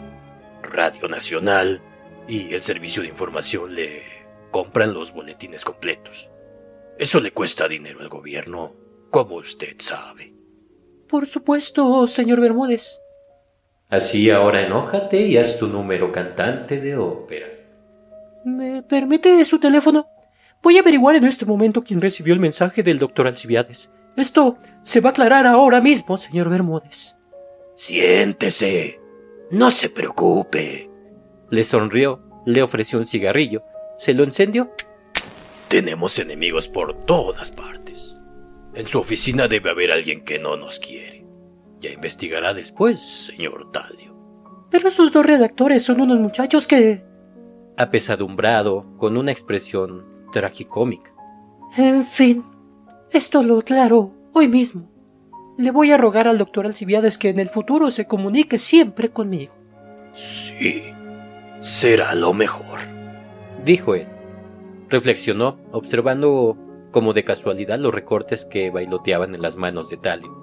Radio 0.63 1.09
Nacional 1.09 1.81
y 2.27 2.53
el 2.53 2.61
Servicio 2.61 3.03
de 3.03 3.09
Información 3.09 3.75
le 3.75 4.03
compran 4.51 4.93
los 4.93 5.13
boletines 5.13 5.65
completos. 5.65 6.31
Eso 6.99 7.21
le 7.21 7.31
cuesta 7.31 7.69
dinero 7.69 8.01
al 8.01 8.09
gobierno, 8.09 8.75
como 9.11 9.37
usted 9.37 9.77
sabe. 9.79 10.35
Por 11.09 11.27
supuesto, 11.27 12.07
señor 12.07 12.41
Bermúdez. 12.41 12.99
Así 13.89 14.31
ahora 14.31 14.67
enójate 14.67 15.23
y 15.23 15.39
haz 15.39 15.59
tu 15.59 15.69
número 15.69 16.13
cantante 16.13 16.81
de 16.81 16.97
ópera. 16.97 17.47
¿Me 18.45 18.83
permite 18.83 19.43
su 19.45 19.59
teléfono? 19.59 20.07
Voy 20.63 20.77
a 20.77 20.81
averiguar 20.81 21.17
en 21.17 21.25
este 21.25 21.47
momento 21.47 21.83
quién 21.83 22.01
recibió 22.01 22.35
el 22.35 22.41
mensaje 22.41 22.83
del 22.83 22.99
doctor 22.99 23.27
Alcibiades. 23.27 23.89
Esto 24.19 24.59
se 24.83 25.01
va 25.01 25.11
a 25.11 25.13
aclarar 25.13 25.47
ahora 25.47 25.81
mismo, 25.81 26.17
señor 26.17 26.51
Bermúdez. 26.51 27.15
Siéntese. 27.77 29.01
No 29.51 29.71
se 29.71 29.89
preocupe. 29.89 30.91
Le 31.51 31.63
sonrió, 31.63 32.21
le 32.45 32.63
ofreció 32.63 32.99
un 32.99 33.07
cigarrillo, 33.07 33.63
se 33.97 34.15
lo 34.15 34.25
encendió. 34.25 34.73
Tenemos 35.69 36.19
enemigos 36.19 36.69
por 36.69 37.05
todas 37.05 37.53
partes. 37.53 38.17
En 38.75 38.87
su 38.87 38.99
oficina 38.99 39.47
debe 39.47 39.71
haber 39.71 39.93
alguien 39.93 40.25
que 40.25 40.39
no 40.39 40.57
nos 40.57 40.81
quiere. 40.81 41.25
Ya 41.79 41.91
investigará 41.91 42.55
después, 42.55 43.01
señor 43.01 43.71
Talio. 43.71 44.17
Pero 44.69 44.89
estos 44.89 45.13
dos 45.13 45.25
redactores 45.25 45.85
son 45.85 46.01
unos 46.01 46.19
muchachos 46.19 46.67
que... 46.67 47.05
Apesadumbrado, 47.77 48.97
con 48.97 49.17
una 49.17 49.31
expresión 49.31 50.27
tragicómica. 50.33 51.15
En 51.77 52.05
fin, 52.05 52.45
esto 53.13 53.43
lo 53.43 53.59
aclaro 53.59 54.13
hoy 54.33 54.49
mismo. 54.49 54.91
Le 55.57 55.71
voy 55.71 55.91
a 55.91 55.97
rogar 55.97 56.29
al 56.29 56.39
doctor 56.39 56.67
Alcibiades 56.67 57.19
que 57.19 57.31
en 57.31 57.41
el 57.41 57.49
futuro 57.49 57.91
se 57.91 58.07
comunique 58.07 58.59
siempre 58.59 59.11
conmigo. 59.11 59.53
Sí, 60.13 60.83
será 61.61 62.15
lo 62.15 62.33
mejor, 62.35 62.79
dijo 63.65 63.95
él. 63.95 64.07
Reflexionó, 64.89 65.59
observando 65.73 66.57
como 66.93 67.13
de 67.13 67.25
casualidad 67.25 67.79
los 67.79 67.95
recortes 67.95 68.45
que 68.45 68.71
bailoteaban 68.71 69.35
en 69.35 69.43
las 69.43 69.57
manos 69.57 69.91
de 69.91 69.97
Talio. 69.97 70.39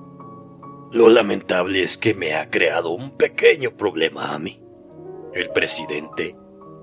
Lo 0.91 1.09
lamentable 1.09 1.83
es 1.83 1.97
que 1.97 2.13
me 2.13 2.35
ha 2.35 2.49
creado 2.49 2.91
un 2.91 3.17
pequeño 3.17 3.71
problema 3.71 4.33
a 4.33 4.39
mí. 4.39 4.61
El 5.33 5.49
presidente, 5.49 6.35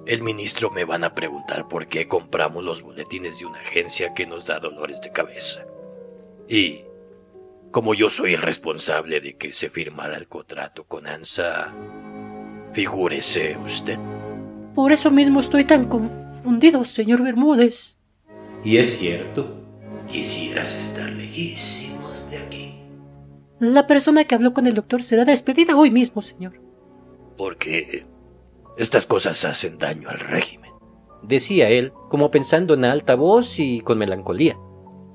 el 0.06 0.22
ministro 0.22 0.70
me 0.70 0.84
van 0.84 1.04
a 1.04 1.14
preguntar 1.14 1.68
por 1.68 1.86
qué 1.86 2.08
compramos 2.08 2.64
los 2.64 2.82
boletines 2.82 3.38
de 3.38 3.46
una 3.46 3.60
agencia 3.60 4.12
que 4.14 4.26
nos 4.26 4.46
da 4.46 4.58
dolores 4.58 5.00
de 5.00 5.12
cabeza. 5.12 5.64
Y, 6.48 6.84
como 7.70 7.94
yo 7.94 8.10
soy 8.10 8.34
el 8.34 8.42
responsable 8.42 9.20
de 9.20 9.36
que 9.36 9.52
se 9.52 9.70
firmara 9.70 10.16
el 10.16 10.28
contrato 10.28 10.84
con 10.84 11.06
ANSA, 11.06 11.74
figúrese 12.72 13.56
usted. 13.58 13.98
Por 14.74 14.92
eso 14.92 15.10
mismo 15.10 15.40
estoy 15.40 15.64
tan 15.64 15.88
confundido, 15.88 16.84
señor 16.84 17.22
Bermúdez. 17.22 17.98
Y 18.64 18.76
es 18.76 18.98
cierto. 18.98 19.58
Quisieras 20.08 20.76
estar 20.76 21.10
lejísimos 21.10 22.30
de 22.30 22.38
aquí. 22.38 22.74
La 23.58 23.86
persona 23.86 24.24
que 24.24 24.34
habló 24.34 24.52
con 24.52 24.66
el 24.66 24.74
doctor 24.74 25.02
será 25.02 25.24
despedida 25.24 25.76
hoy 25.76 25.90
mismo, 25.90 26.20
señor. 26.20 26.60
Porque 27.38 28.04
estas 28.76 29.06
cosas 29.06 29.44
hacen 29.44 29.78
daño 29.78 30.08
al 30.08 30.18
régimen, 30.18 30.72
decía 31.22 31.68
él, 31.68 31.92
como 32.10 32.30
pensando 32.30 32.74
en 32.74 32.84
alta 32.84 33.14
voz 33.14 33.58
y 33.58 33.80
con 33.80 33.98
melancolía. 33.98 34.58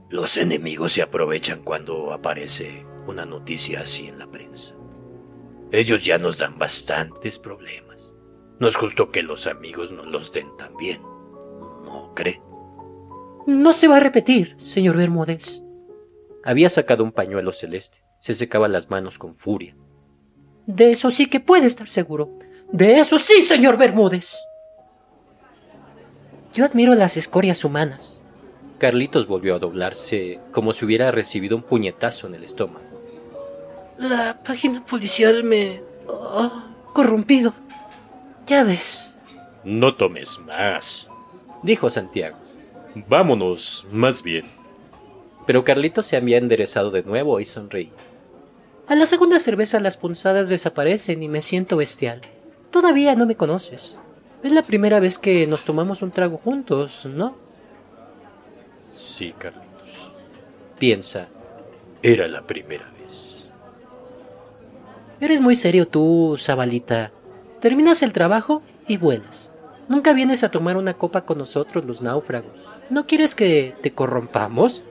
Los 0.09 0.37
enemigos 0.37 0.93
se 0.93 1.01
aprovechan 1.01 1.63
cuando 1.63 2.13
aparece 2.13 2.85
una 3.07 3.25
noticia 3.25 3.81
así 3.81 4.07
en 4.07 4.19
la 4.19 4.31
prensa. 4.31 4.73
Ellos 5.71 6.05
ya 6.05 6.17
nos 6.17 6.37
dan 6.37 6.57
bastantes 6.57 7.39
problemas. 7.39 8.13
No 8.59 8.67
es 8.67 8.77
justo 8.77 9.11
que 9.11 9.21
los 9.21 9.47
amigos 9.47 9.91
nos 9.91 10.07
los 10.07 10.31
den 10.31 10.47
también. 10.57 11.01
¿No 11.01 12.13
cree? 12.15 12.41
No 13.45 13.73
se 13.73 13.87
va 13.87 13.97
a 13.97 14.01
repetir, 14.01 14.55
señor 14.57 14.97
Bermúdez. 14.97 15.61
Había 16.43 16.69
sacado 16.69 17.03
un 17.03 17.11
pañuelo 17.11 17.51
celeste. 17.51 18.03
Se 18.19 18.33
secaba 18.33 18.69
las 18.69 18.89
manos 18.89 19.19
con 19.19 19.33
furia. 19.33 19.75
De 20.65 20.91
eso 20.91 21.11
sí 21.11 21.27
que 21.27 21.39
puede 21.41 21.67
estar 21.67 21.89
seguro. 21.89 22.39
De 22.71 22.99
eso 22.99 23.17
sí, 23.17 23.41
señor 23.43 23.77
Bermúdez. 23.77 24.37
Yo 26.53 26.65
admiro 26.65 26.95
las 26.95 27.17
escorias 27.17 27.63
humanas. 27.65 28.23
Carlitos 28.77 29.27
volvió 29.27 29.55
a 29.55 29.59
doblarse 29.59 30.39
como 30.51 30.71
si 30.71 30.85
hubiera 30.85 31.11
recibido 31.11 31.55
un 31.55 31.63
puñetazo 31.63 32.27
en 32.27 32.35
el 32.35 32.43
estómago. 32.43 32.85
La 33.97 34.39
página 34.43 34.85
policial 34.85 35.43
me... 35.43 35.81
ha 36.09 36.67
corrompido. 36.93 37.53
Ya 38.45 38.63
ves. 38.63 39.15
No 39.63 39.95
tomes 39.95 40.39
más, 40.39 41.07
dijo 41.63 41.89
Santiago. 41.89 42.37
Vámonos, 43.07 43.85
más 43.91 44.23
bien. 44.23 44.45
Pero 45.45 45.63
Carlitos 45.63 46.05
se 46.05 46.17
había 46.17 46.37
enderezado 46.37 46.91
de 46.91 47.03
nuevo 47.03 47.39
y 47.39 47.45
sonreía. 47.45 47.91
A 48.87 48.95
la 48.95 49.05
segunda 49.05 49.39
cerveza 49.39 49.79
las 49.79 49.97
punzadas 49.97 50.49
desaparecen 50.49 51.21
y 51.23 51.27
me 51.27 51.41
siento 51.41 51.77
bestial. 51.77 52.21
Todavía 52.71 53.15
no 53.15 53.25
me 53.25 53.35
conoces. 53.35 53.99
Es 54.43 54.51
la 54.51 54.61
primera 54.61 54.99
vez 54.99 55.17
que 55.17 55.47
nos 55.47 55.65
tomamos 55.65 56.01
un 56.03 56.11
trago 56.11 56.37
juntos, 56.37 57.05
¿no? 57.05 57.46
Sí, 58.97 59.33
Carlitos. 59.37 60.11
Piensa. 60.79 61.27
Era 62.01 62.27
la 62.27 62.41
primera 62.41 62.85
vez. 62.99 63.45
Eres 65.21 65.39
muy 65.39 65.55
serio 65.55 65.87
tú, 65.87 66.35
Zabalita. 66.37 67.11
Terminas 67.61 68.01
el 68.01 68.11
trabajo 68.11 68.63
y 68.87 68.97
vuelas. 68.97 69.51
Nunca 69.87 70.13
vienes 70.13 70.43
a 70.43 70.49
tomar 70.49 70.77
una 70.77 70.95
copa 70.95 71.25
con 71.25 71.37
nosotros 71.37 71.85
los 71.85 72.01
náufragos. 72.01 72.67
¿No 72.89 73.05
quieres 73.05 73.35
que 73.35 73.75
te 73.81 73.93
corrompamos? 73.93 74.83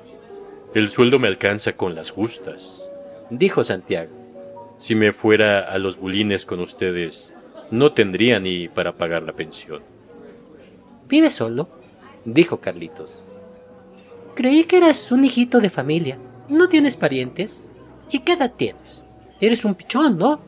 El 0.73 0.91
sueldo 0.91 1.19
me 1.19 1.29
alcanza 1.29 1.73
con 1.73 1.95
las 1.95 2.11
justas, 2.11 2.85
dijo 3.31 3.65
Santiago. 3.65 4.13
Si 4.79 4.95
me 4.95 5.13
fuera 5.13 5.61
a 5.61 5.79
los 5.79 5.99
bulines 5.99 6.47
con 6.47 6.61
ustedes, 6.61 7.33
no 7.71 7.93
tendría 7.93 8.39
ni 8.39 8.69
para 8.69 8.97
pagar 8.97 9.23
la 9.25 9.33
pensión. 9.33 9.83
¿Vives 11.09 11.35
solo? 11.35 11.69
dijo 12.25 12.61
Carlitos. 12.61 13.26
Creí 14.37 14.63
que 14.65 14.77
eras 14.77 15.11
un 15.11 15.25
hijito 15.25 15.59
de 15.59 15.71
familia. 15.71 16.19
¿No 16.49 16.69
tienes 16.69 16.97
parientes? 16.97 17.69
¿Y 18.11 18.21
qué 18.21 18.35
edad 18.35 18.53
tienes? 18.57 19.05
Eres 19.41 19.65
un 19.65 19.75
pichón, 19.75 20.17
¿no? 20.17 20.41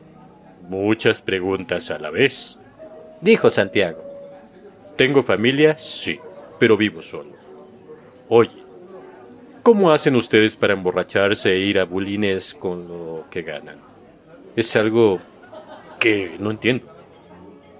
Muchas 0.69 1.21
preguntas 1.21 1.91
a 1.91 1.99
la 1.99 2.09
vez, 2.09 2.57
dijo 3.19 3.49
Santiago. 3.49 4.01
¿Tengo 4.95 5.21
familia? 5.21 5.77
Sí, 5.77 6.17
pero 6.57 6.77
vivo 6.77 7.01
solo. 7.01 7.31
Oye, 8.29 8.69
¿Cómo 9.69 9.91
hacen 9.91 10.15
ustedes 10.15 10.55
para 10.55 10.73
emborracharse 10.73 11.51
e 11.51 11.59
ir 11.59 11.79
a 11.79 11.85
bulines 11.85 12.53
con 12.53 12.87
lo 12.87 13.25
que 13.29 13.41
ganan? 13.41 13.77
Es 14.55 14.75
algo 14.75 15.19
que 15.99 16.37
no 16.39 16.49
entiendo. 16.49 16.87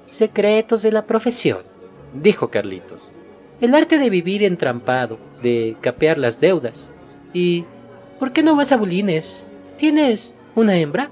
Secretos 0.06 0.84
de 0.84 0.92
la 0.92 1.08
profesión, 1.08 1.60
dijo 2.14 2.50
Carlitos. 2.50 3.02
El 3.62 3.74
arte 3.74 3.98
de 3.98 4.10
vivir 4.10 4.44
entrampado, 4.44 5.18
de 5.42 5.76
capear 5.82 6.18
las 6.18 6.40
deudas. 6.40 6.88
¿Y 7.34 7.66
por 8.20 8.32
qué 8.32 8.44
no 8.44 8.56
vas 8.56 8.72
a 8.72 8.78
bulines? 8.78 9.48
¿Tienes 9.78 10.34
una 10.56 10.78
hembra? 10.78 11.10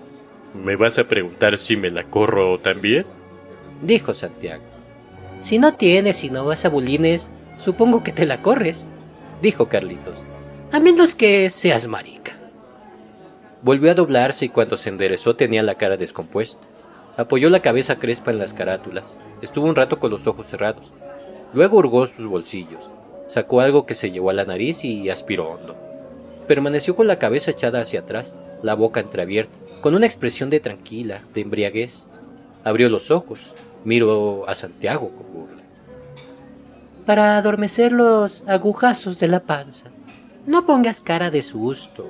¿Me 0.54 0.76
vas 0.76 0.98
a 1.00 1.08
preguntar 1.08 1.58
si 1.58 1.78
me 1.78 1.92
la 1.92 2.04
corro 2.04 2.60
también? 2.60 3.06
Dijo 3.82 4.14
Santiago. 4.14 4.64
Si 5.40 5.60
no 5.60 5.76
tienes 5.76 6.24
y 6.24 6.30
no 6.30 6.46
vas 6.46 6.66
a 6.66 6.70
bulines, 6.70 7.30
supongo 7.58 8.04
que 8.04 8.12
te 8.12 8.26
la 8.26 8.42
corres, 8.42 8.88
dijo 9.42 9.68
Carlitos 9.68 10.24
a 10.72 10.80
menos 10.80 11.16
que 11.16 11.50
seas 11.50 11.88
marica. 11.88 12.34
Volvió 13.62 13.92
a 13.92 13.96
doblarse 13.96 14.46
y 14.46 14.50
cuando 14.50 14.78
se 14.78 14.90
enderezó 14.90 15.36
tenía 15.36 15.64
la 15.64 15.76
cara 15.76 15.98
descompuesta. 15.98 16.62
Apoyó 17.16 17.50
la 17.50 17.62
cabeza 17.62 17.96
crespa 17.96 18.32
en 18.32 18.38
las 18.38 18.54
carátulas. 18.54 19.18
Estuvo 19.42 19.66
un 19.66 19.76
rato 19.76 20.00
con 20.00 20.12
los 20.12 20.28
ojos 20.28 20.48
cerrados. 20.48 20.94
Luego 21.54 21.78
hurgó 21.78 22.06
sus 22.06 22.28
bolsillos. 22.28 22.92
Sacó 23.28 23.60
algo 23.62 23.86
que 23.86 23.96
se 23.96 24.12
llevó 24.12 24.30
a 24.30 24.34
la 24.34 24.46
nariz 24.46 24.84
y 24.84 25.10
aspiró 25.10 25.50
hondo. 25.50 25.76
Permaneció 26.48 26.96
con 26.96 27.08
la 27.08 27.20
cabeza 27.20 27.52
echada 27.52 27.82
hacia 27.82 28.02
atrás, 28.02 28.36
la 28.64 28.74
boca 28.74 29.00
entreabierta, 29.00 29.58
con 29.82 29.96
una 29.96 30.06
expresión 30.06 30.50
de 30.50 30.60
tranquila, 30.60 31.22
de 31.34 31.42
embriaguez. 31.42 32.06
Abrió 32.64 32.90
los 32.90 33.12
ojos, 33.12 33.56
miró 33.84 34.48
a 34.48 34.56
Santiago 34.56 35.10
con 35.10 35.34
burla. 35.34 35.64
Para 37.06 37.38
adormecer 37.38 37.92
los 37.92 38.44
agujazos 38.48 39.20
de 39.20 39.28
la 39.28 39.42
panza, 39.42 39.90
no 40.46 40.66
pongas 40.66 41.02
cara 41.02 41.30
de 41.30 41.42
susto. 41.42 42.06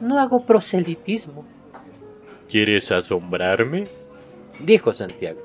No 0.00 0.18
hago 0.18 0.44
proselitismo. 0.44 1.44
¿Quieres 2.48 2.90
asombrarme? 2.92 3.86
Dijo 4.60 4.92
Santiago. 4.92 5.40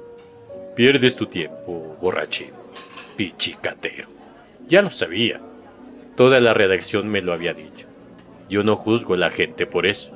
Pierdes 0.76 1.16
tu 1.16 1.26
tiempo, 1.26 1.98
borrachín. 2.02 2.52
Pichicatero. 3.16 4.08
Ya 4.68 4.82
lo 4.82 4.90
sabía. 4.90 5.42
Toda 6.16 6.40
la 6.40 6.54
redacción 6.54 7.08
me 7.08 7.22
lo 7.22 7.34
había 7.34 7.54
dicho. 7.54 7.88
Yo 8.50 8.64
no 8.64 8.76
juzgo 8.76 9.16
a 9.16 9.18
la 9.18 9.32
gente 9.32 9.66
por 9.66 9.86
eso. 9.86 10.12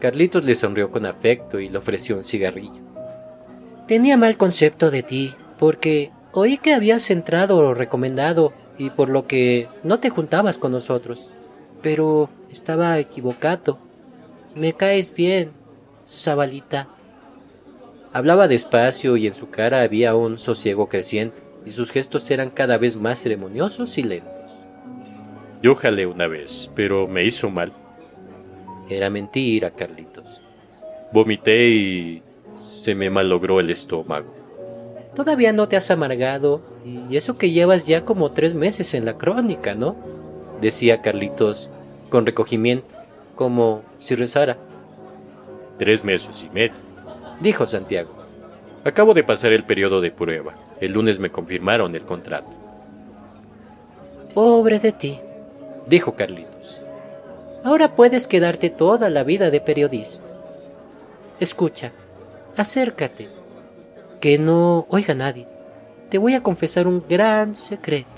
Carlitos 0.00 0.44
le 0.44 0.54
sonrió 0.54 0.90
con 0.90 1.06
afecto 1.06 1.60
y 1.60 1.68
le 1.68 1.78
ofreció 1.78 2.16
un 2.16 2.24
cigarrillo. 2.24 2.80
Tenía 3.86 4.16
mal 4.16 4.36
concepto 4.36 4.90
de 4.90 5.02
ti, 5.02 5.34
porque 5.58 6.10
oí 6.32 6.58
que 6.58 6.74
habías 6.74 7.10
entrado 7.10 7.56
o 7.58 7.74
recomendado 7.74 8.52
y 8.76 8.90
por 8.90 9.08
lo 9.08 9.26
que 9.26 9.68
no 9.82 9.98
te 9.98 10.10
juntabas 10.10 10.58
con 10.58 10.72
nosotros. 10.72 11.30
Pero 11.82 12.30
estaba 12.50 12.98
equivocado. 12.98 13.78
Me 14.54 14.72
caes 14.72 15.12
bien, 15.14 15.52
Zabalita. 16.06 16.88
Hablaba 18.12 18.48
despacio 18.48 19.16
y 19.16 19.26
en 19.26 19.34
su 19.34 19.50
cara 19.50 19.82
había 19.82 20.14
un 20.14 20.38
sosiego 20.38 20.88
creciente, 20.88 21.40
y 21.68 21.70
sus 21.70 21.90
gestos 21.90 22.30
eran 22.30 22.48
cada 22.48 22.78
vez 22.78 22.96
más 22.96 23.18
ceremoniosos 23.18 23.98
y 23.98 24.02
lentos. 24.02 24.50
Yo 25.62 25.74
jalé 25.74 26.06
una 26.06 26.26
vez, 26.26 26.70
pero 26.74 27.06
me 27.06 27.26
hizo 27.26 27.50
mal. 27.50 27.74
Era 28.88 29.10
mentira, 29.10 29.70
Carlitos. 29.72 30.40
Vomité 31.12 31.68
y 31.68 32.22
se 32.58 32.94
me 32.94 33.10
malogró 33.10 33.60
el 33.60 33.68
estómago. 33.68 34.34
Todavía 35.14 35.52
no 35.52 35.68
te 35.68 35.76
has 35.76 35.90
amargado, 35.90 36.62
y 36.86 37.14
eso 37.14 37.36
que 37.36 37.50
llevas 37.50 37.86
ya 37.86 38.06
como 38.06 38.32
tres 38.32 38.54
meses 38.54 38.94
en 38.94 39.04
la 39.04 39.18
crónica, 39.18 39.74
¿no? 39.74 39.94
Decía 40.62 41.02
Carlitos 41.02 41.68
con 42.08 42.24
recogimiento, 42.24 42.86
como 43.34 43.82
si 43.98 44.14
rezara. 44.14 44.56
Tres 45.76 46.02
meses 46.02 46.42
y 46.44 46.48
medio, 46.48 46.76
dijo 47.40 47.66
Santiago. 47.66 48.16
Acabo 48.84 49.12
de 49.12 49.22
pasar 49.22 49.52
el 49.52 49.64
periodo 49.64 50.00
de 50.00 50.10
prueba. 50.10 50.54
El 50.80 50.92
lunes 50.92 51.18
me 51.18 51.30
confirmaron 51.30 51.94
el 51.94 52.02
contrato. 52.02 52.50
Pobre 54.34 54.78
de 54.78 54.92
ti, 54.92 55.18
dijo 55.86 56.14
Carlitos. 56.14 56.82
Ahora 57.64 57.96
puedes 57.96 58.26
quedarte 58.28 58.70
toda 58.70 59.10
la 59.10 59.24
vida 59.24 59.50
de 59.50 59.60
periodista. 59.60 60.24
Escucha, 61.40 61.92
acércate. 62.56 63.28
Que 64.20 64.38
no 64.38 64.86
oiga 64.88 65.14
nadie. 65.14 65.46
Te 66.10 66.18
voy 66.18 66.34
a 66.34 66.42
confesar 66.42 66.86
un 66.86 67.04
gran 67.08 67.54
secreto. 67.54 68.08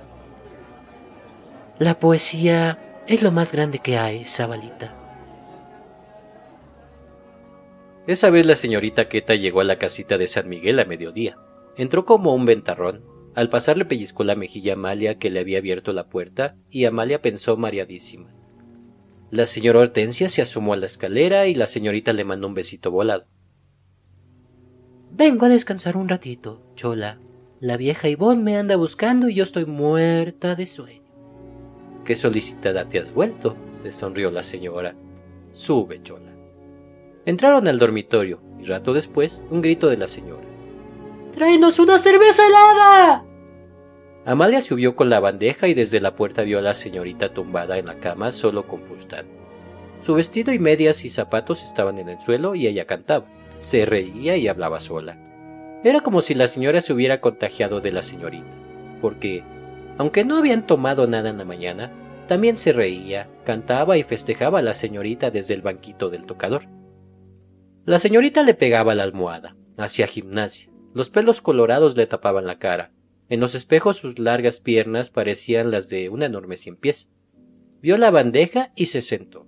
La 1.79 1.99
poesía 1.99 2.79
es 3.07 3.23
lo 3.23 3.33
más 3.33 3.53
grande 3.53 3.79
que 3.79 3.99
hay, 3.99 4.25
Zabalita. 4.25 4.94
Esa 8.07 8.31
vez 8.31 8.46
la 8.46 8.55
señorita 8.55 9.09
Queta 9.09 9.35
llegó 9.35 9.61
a 9.61 9.64
la 9.64 9.79
casita 9.79 10.18
de 10.18 10.27
San 10.27 10.49
Miguel 10.49 10.79
a 10.79 10.85
mediodía. 10.85 11.37
Entró 11.81 12.05
como 12.05 12.35
un 12.35 12.45
ventarrón. 12.45 13.07
Al 13.35 13.49
pasar 13.49 13.79
le 13.79 13.87
pellizcó 13.87 14.23
la 14.23 14.35
mejilla 14.35 14.75
a 14.75 14.77
Amalia 14.77 15.19
que 15.19 15.31
le 15.31 15.40
había 15.40 15.57
abierto 15.57 15.95
la 15.95 16.11
puerta 16.11 16.59
y 16.69 16.85
Amalia 16.85 17.23
pensó 17.23 17.57
mareadísima. 17.57 18.35
La 19.31 19.47
señora 19.47 19.79
Hortensia 19.79 20.29
se 20.29 20.43
asomó 20.43 20.75
a 20.75 20.77
la 20.77 20.85
escalera 20.85 21.47
y 21.47 21.55
la 21.55 21.66
señorita 21.66 22.12
le 22.12 22.25
mandó 22.25 22.49
un 22.49 22.53
besito 22.53 22.90
volado. 22.90 23.25
Vengo 25.11 25.47
a 25.47 25.49
descansar 25.49 25.97
un 25.97 26.11
ratito, 26.11 26.61
Chola. 26.75 27.19
La 27.61 27.79
vieja 27.79 28.11
Ivonne 28.11 28.43
me 28.43 28.59
anda 28.59 28.77
buscando 28.77 29.31
y 29.31 29.35
yo 29.37 29.45
estoy 29.45 29.64
muerta 29.64 30.57
de 30.57 30.66
sueño. 30.66 31.11
Qué 32.05 32.14
solicitada 32.14 32.90
te 32.90 32.99
has 32.99 33.14
vuelto, 33.14 33.57
se 33.83 33.93
sonrió 33.93 34.31
la 34.31 34.43
señora. 34.43 34.97
Sube, 35.55 36.03
Chola. 36.03 36.37
Entraron 37.25 37.69
al 37.69 37.79
dormitorio 37.79 38.43
y 38.61 38.66
rato 38.66 38.93
después 38.93 39.40
un 39.51 39.62
grito 39.62 39.88
de 39.88 39.97
la 39.97 40.07
señora. 40.07 40.50
¡Tráenos 41.35 41.79
una 41.79 41.99
cerveza 41.99 42.47
helada! 42.47 43.25
Amalia 44.25 44.61
subió 44.61 44.97
con 44.97 45.09
la 45.09 45.21
bandeja 45.21 45.69
y 45.69 45.75
desde 45.75 46.01
la 46.01 46.14
puerta 46.14 46.43
vio 46.43 46.59
a 46.59 46.62
la 46.62 46.75
señorita 46.75 47.33
tumbada 47.33 47.79
en 47.79 47.87
la 47.87 47.99
cama 47.99 48.33
solo 48.33 48.66
con 48.66 48.83
fustán. 48.83 49.27
Su 50.03 50.14
vestido 50.14 50.53
y 50.53 50.59
medias 50.59 51.05
y 51.05 51.09
zapatos 51.09 51.62
estaban 51.62 51.99
en 51.99 52.09
el 52.09 52.21
suelo 52.21 52.55
y 52.55 52.66
ella 52.66 52.87
cantaba, 52.87 53.27
se 53.59 53.87
reía 53.87 54.37
y 54.37 54.49
hablaba 54.49 54.81
sola. 54.81 55.19
Era 55.85 56.01
como 56.01 56.21
si 56.21 56.35
la 56.35 56.47
señora 56.47 56.81
se 56.81 56.93
hubiera 56.93 57.21
contagiado 57.21 57.81
de 57.81 57.93
la 57.93 58.03
señorita, 58.03 58.51
porque, 59.01 59.43
aunque 59.99 60.25
no 60.25 60.37
habían 60.37 60.66
tomado 60.66 61.07
nada 61.07 61.31
en 61.31 61.38
la 61.38 61.45
mañana, 61.45 61.90
también 62.27 62.57
se 62.57 62.73
reía, 62.73 63.29
cantaba 63.45 63.97
y 63.97 64.03
festejaba 64.03 64.61
a 64.61 64.62
la 64.62 64.75
señorita 64.75 65.31
desde 65.31 65.55
el 65.55 65.62
banquito 65.62 66.11
del 66.11 66.27
tocador. 66.27 66.64
La 67.87 67.99
señorita 67.99 68.43
le 68.43 68.55
pegaba 68.55 68.95
la 68.95 69.03
almohada, 69.03 69.57
hacía 69.77 70.07
gimnasia, 70.07 70.70
los 70.92 71.11
pelos 71.11 71.40
colorados 71.40 71.96
le 71.96 72.07
tapaban 72.07 72.46
la 72.46 72.59
cara, 72.59 72.92
en 73.31 73.38
los 73.38 73.55
espejos 73.55 73.96
sus 73.96 74.18
largas 74.18 74.59
piernas 74.59 75.09
parecían 75.09 75.70
las 75.70 75.88
de 75.88 76.09
un 76.09 76.24
enorme 76.24 76.57
cien 76.57 76.76
pies. 76.76 77.09
Vio 77.81 77.96
la 77.96 78.11
bandeja 78.11 78.72
y 78.74 78.87
se 78.87 79.03
sentó. 79.03 79.46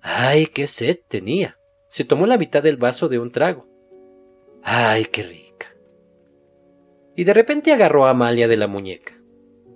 ¡Ay, 0.00 0.46
qué 0.46 0.66
sed 0.66 0.98
tenía! 1.06 1.58
Se 1.88 2.04
tomó 2.04 2.26
la 2.26 2.38
mitad 2.38 2.62
del 2.62 2.78
vaso 2.78 3.10
de 3.10 3.18
un 3.18 3.32
trago. 3.32 3.68
¡Ay, 4.62 5.04
qué 5.04 5.22
rica! 5.22 5.76
Y 7.14 7.24
de 7.24 7.34
repente 7.34 7.72
agarró 7.72 8.06
a 8.06 8.10
Amalia 8.10 8.48
de 8.48 8.56
la 8.56 8.66
muñeca. 8.66 9.20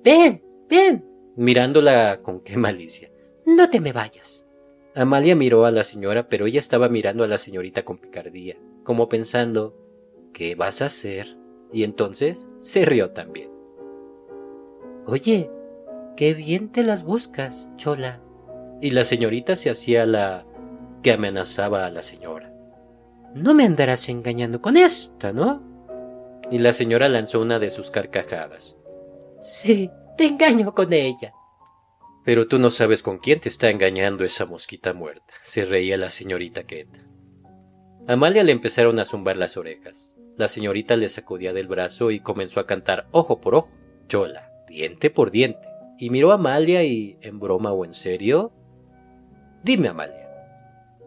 Ven, 0.03 0.43
ven. 0.69 1.05
mirándola 1.37 2.23
con 2.23 2.41
qué 2.41 2.57
malicia. 2.57 3.11
No 3.45 3.69
te 3.69 3.81
me 3.81 3.93
vayas. 3.93 4.47
Amalia 4.95 5.37
miró 5.37 5.67
a 5.67 5.71
la 5.71 5.85
señora, 5.85 6.29
pero 6.29 6.47
ella 6.47 6.59
estaba 6.59 6.89
mirando 6.89 7.23
a 7.23 7.29
la 7.29 7.37
señorita 7.37 7.85
con 7.85 7.99
picardía, 7.99 8.57
como 8.83 9.11
pensando 9.11 9.77
¿Qué 10.35 10.55
vas 10.55 10.83
a 10.83 10.87
hacer? 10.87 11.39
y 11.75 11.83
entonces 11.83 12.49
se 12.61 12.85
rió 12.85 13.11
también. 13.11 13.51
Oye, 15.07 15.51
qué 16.17 16.33
bien 16.33 16.71
te 16.71 16.85
las 16.85 17.03
buscas, 17.03 17.69
Chola. 17.77 18.23
Y 18.81 18.91
la 18.91 19.03
señorita 19.03 19.57
se 19.57 19.71
hacía 19.71 20.07
la 20.07 20.47
que 21.03 21.13
amenazaba 21.13 21.85
a 21.85 21.91
la 21.91 22.03
señora. 22.03 22.55
No 23.35 23.55
me 23.55 23.65
andarás 23.65 24.09
engañando 24.09 24.63
con 24.63 24.77
esta, 24.77 25.33
¿no? 25.33 25.63
Y 26.51 26.61
la 26.61 26.73
señora 26.73 27.09
lanzó 27.09 27.41
una 27.41 27.59
de 27.59 27.71
sus 27.71 27.91
carcajadas. 27.91 28.77
Sí, 29.41 29.91
te 30.17 30.27
engaño 30.27 30.73
con 30.75 30.93
ella. 30.93 31.33
Pero 32.25 32.47
tú 32.47 32.61
no 32.61 32.71
sabes 32.71 33.03
con 33.03 33.19
quién 33.19 33.41
te 33.41 33.49
está 33.49 33.69
engañando 33.69 34.25
esa 34.25 34.47
mosquita 34.47 34.95
muerta, 34.95 35.35
se 35.43 35.65
reía 35.65 35.97
la 35.97 36.09
señorita 36.09 36.63
Queta. 36.63 37.01
Amalia 38.07 38.45
le 38.45 38.53
empezaron 38.53 39.01
a 39.01 39.05
zumbar 39.05 39.37
las 39.37 39.57
orejas. 39.57 40.14
La 40.37 40.49
señorita 40.49 40.97
le 40.97 41.09
sacudía 41.09 41.53
del 41.53 41.69
brazo 41.69 42.11
y 42.11 42.21
comenzó 42.21 42.59
a 42.59 42.67
cantar 42.67 43.07
ojo 43.13 43.41
por 43.41 43.55
ojo, 43.55 43.71
chola, 44.09 44.51
diente 44.69 45.11
por 45.11 45.31
diente, 45.31 45.69
y 45.99 46.11
miró 46.11 46.33
a 46.33 46.35
Amalia 46.35 46.83
y, 46.83 47.17
en 47.21 47.39
broma 47.39 47.73
o 47.73 47.85
en 47.85 47.95
serio, 47.95 48.53
dime 49.63 49.89
Amalia, 49.89 50.29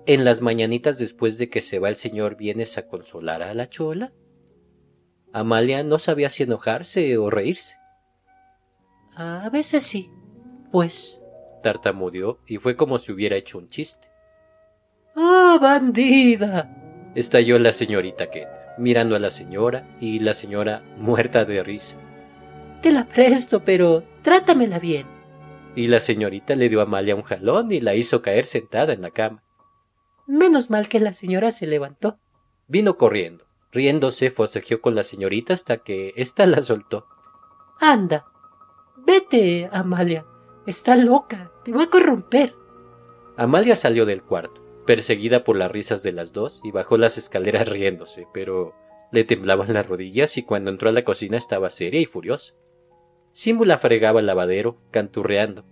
¿en 0.05 0.23
las 0.23 0.41
mañanitas 0.41 0.97
después 0.97 1.37
de 1.37 1.49
que 1.49 1.59
se 1.59 1.79
va 1.79 1.89
el 1.89 1.97
señor 1.97 2.37
vienes 2.37 2.77
a 2.77 2.87
consolar 2.87 3.43
a 3.43 3.53
la 3.53 3.69
chola? 3.69 4.13
Amalia 5.33 5.83
no 5.83 5.99
sabía 5.99 6.29
si 6.29 6.43
enojarse 6.43 7.17
o 7.17 7.29
reírse. 7.29 7.75
A 9.13 9.49
veces 9.49 9.83
sí, 9.83 10.09
pues, 10.71 11.21
tartamudeó 11.63 12.39
y 12.47 12.57
fue 12.57 12.77
como 12.77 12.97
si 12.97 13.11
hubiera 13.11 13.35
hecho 13.35 13.57
un 13.57 13.67
chiste. 13.67 14.07
¡Ah, 15.17 15.57
bandida! 15.61 17.11
estalló 17.13 17.59
la 17.59 17.73
señorita 17.73 18.27
Kate 18.27 18.66
mirando 18.77 19.15
a 19.15 19.19
la 19.19 19.29
señora 19.29 19.87
y 19.99 20.19
la 20.19 20.33
señora 20.33 20.83
muerta 20.97 21.45
de 21.45 21.63
risa. 21.63 21.97
Te 22.81 22.91
la 22.91 23.05
presto, 23.05 23.63
pero 23.63 24.03
trátamela 24.21 24.79
bien. 24.79 25.07
Y 25.75 25.87
la 25.87 25.99
señorita 25.99 26.55
le 26.55 26.69
dio 26.69 26.79
a 26.79 26.83
Amalia 26.83 27.15
un 27.15 27.23
jalón 27.23 27.71
y 27.71 27.79
la 27.79 27.95
hizo 27.95 28.21
caer 28.21 28.45
sentada 28.45 28.93
en 28.93 29.01
la 29.01 29.11
cama. 29.11 29.43
Menos 30.25 30.69
mal 30.69 30.87
que 30.87 30.99
la 30.99 31.13
señora 31.13 31.51
se 31.51 31.67
levantó. 31.67 32.19
Vino 32.67 32.97
corriendo. 32.97 33.45
Riéndose, 33.71 34.31
forcejeó 34.31 34.81
con 34.81 34.95
la 34.95 35.03
señorita 35.03 35.53
hasta 35.53 35.77
que 35.77 36.13
ésta 36.15 36.45
la 36.45 36.61
soltó. 36.61 37.05
Anda. 37.79 38.25
Vete, 39.05 39.69
Amalia. 39.71 40.25
Está 40.65 40.95
loca. 40.95 41.51
Te 41.63 41.71
va 41.71 41.83
a 41.83 41.89
corromper. 41.89 42.55
Amalia 43.37 43.75
salió 43.75 44.05
del 44.05 44.23
cuarto 44.23 44.66
perseguida 44.87 45.43
por 45.43 45.55
las 45.55 45.71
risas 45.71 46.01
de 46.01 46.13
las 46.13 46.33
dos, 46.33 46.61
y 46.63 46.71
bajó 46.71 46.97
las 46.97 47.19
escaleras 47.19 47.69
riéndose, 47.69 48.27
pero 48.33 48.73
le 49.11 49.23
temblaban 49.23 49.73
las 49.73 49.87
rodillas 49.87 50.37
y 50.37 50.43
cuando 50.43 50.71
entró 50.71 50.89
a 50.89 50.93
la 50.93 51.03
cocina 51.03 51.37
estaba 51.37 51.69
seria 51.69 52.01
y 52.01 52.05
furiosa. 52.05 52.55
Símbula 53.31 53.77
fregaba 53.77 54.19
el 54.19 54.25
lavadero, 54.25 54.81
canturreando. 54.89 55.63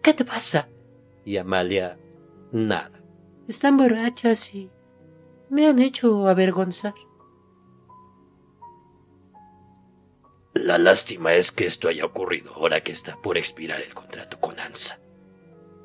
¿Qué 0.00 0.14
te 0.14 0.24
pasa? 0.24 0.68
Y 1.24 1.38
Amalia, 1.38 1.98
nada. 2.52 3.02
Están 3.48 3.76
borrachas 3.76 4.54
y 4.54 4.70
me 5.50 5.66
han 5.66 5.80
hecho 5.80 6.28
avergonzar. 6.28 6.94
La 10.54 10.78
lástima 10.78 11.34
es 11.34 11.50
que 11.50 11.66
esto 11.66 11.88
haya 11.88 12.04
ocurrido 12.04 12.54
ahora 12.54 12.82
que 12.82 12.92
está 12.92 13.20
por 13.20 13.36
expirar 13.36 13.80
el 13.82 13.92
contrato 13.92 14.38
con 14.38 14.58
ANSA. 14.60 15.00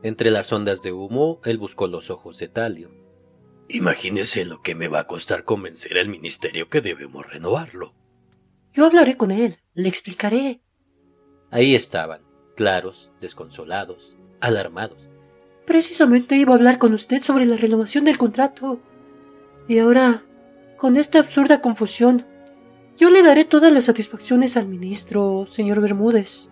Entre 0.02 0.32
las 0.32 0.52
ondas 0.54 0.82
de 0.82 0.94
humo, 0.94 1.42
él 1.44 1.58
buscó 1.58 1.88
los 1.88 2.10
ojos 2.10 2.40
de 2.40 2.48
Talio. 2.48 2.92
Imagínese 3.68 4.46
lo 4.46 4.62
que 4.62 4.74
me 4.74 4.88
va 4.88 5.02
a 5.02 5.08
costar 5.08 5.44
convencer 5.44 5.98
al 5.98 6.08
ministerio 6.08 6.70
que 6.70 6.82
debemos 6.82 7.28
renovarlo. 7.28 7.94
Yo 8.74 8.86
hablaré 8.86 9.18
con 9.18 9.32
él, 9.32 9.58
le 9.74 9.90
explicaré. 9.90 10.62
Ahí 11.52 11.76
estaban, 11.76 12.22
claros, 12.56 13.12
desconsolados, 13.20 14.16
alarmados. 14.40 15.10
Precisamente 15.66 16.36
iba 16.36 16.54
a 16.54 16.56
hablar 16.56 16.78
con 16.78 16.94
usted 16.94 17.22
sobre 17.22 17.46
la 17.46 17.58
renovación 17.58 18.06
del 18.06 18.18
contrato. 18.18 18.80
Y 19.68 19.80
ahora, 19.80 20.24
con 20.78 20.98
esta 20.98 21.20
absurda 21.20 21.62
confusión, 21.62 22.26
yo 22.98 23.10
le 23.10 23.22
daré 23.22 23.46
todas 23.46 23.72
las 23.72 23.86
satisfacciones 23.86 24.58
al 24.58 24.68
ministro, 24.68 25.46
señor 25.50 25.80
Bermúdez. 25.80 26.50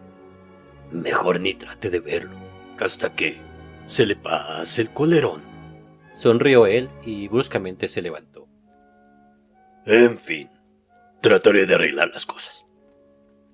Mejor 0.92 1.40
ni 1.40 1.54
trate 1.54 1.90
de 1.90 2.00
verlo, 2.00 2.38
hasta 2.80 3.14
que 3.14 3.40
se 3.86 4.06
le 4.06 4.16
pase 4.16 4.82
el 4.82 4.92
colerón. 4.92 5.42
Sonrió 6.14 6.66
él 6.66 6.90
y 7.04 7.28
bruscamente 7.28 7.88
se 7.88 8.02
levantó. 8.02 8.48
En 9.86 10.20
fin, 10.20 10.50
trataré 11.22 11.66
de 11.66 11.76
arreglar 11.76 12.10
las 12.10 12.26
cosas. 12.26 12.66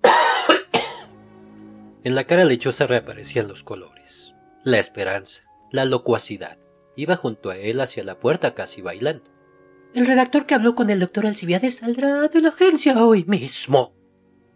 en 2.03 2.15
la 2.15 2.25
cara 2.25 2.45
lechosa 2.45 2.87
reaparecían 2.87 3.47
los 3.47 3.63
colores, 3.63 4.33
la 4.63 4.79
esperanza, 4.79 5.43
la 5.71 5.85
locuacidad. 5.85 6.57
Iba 6.95 7.15
junto 7.15 7.49
a 7.49 7.57
él 7.57 7.81
hacia 7.81 8.03
la 8.03 8.19
puerta 8.19 8.53
casi 8.53 8.81
bailando. 8.81 9.31
El 9.93 10.07
redactor 10.07 10.45
que 10.45 10.55
habló 10.55 10.73
con 10.73 10.89
el 10.89 10.99
doctor 10.99 11.27
Alcibiades 11.27 11.77
saldrá 11.77 12.27
de 12.27 12.41
la 12.41 12.49
agencia 12.49 13.03
hoy 13.03 13.25
mismo. 13.25 13.93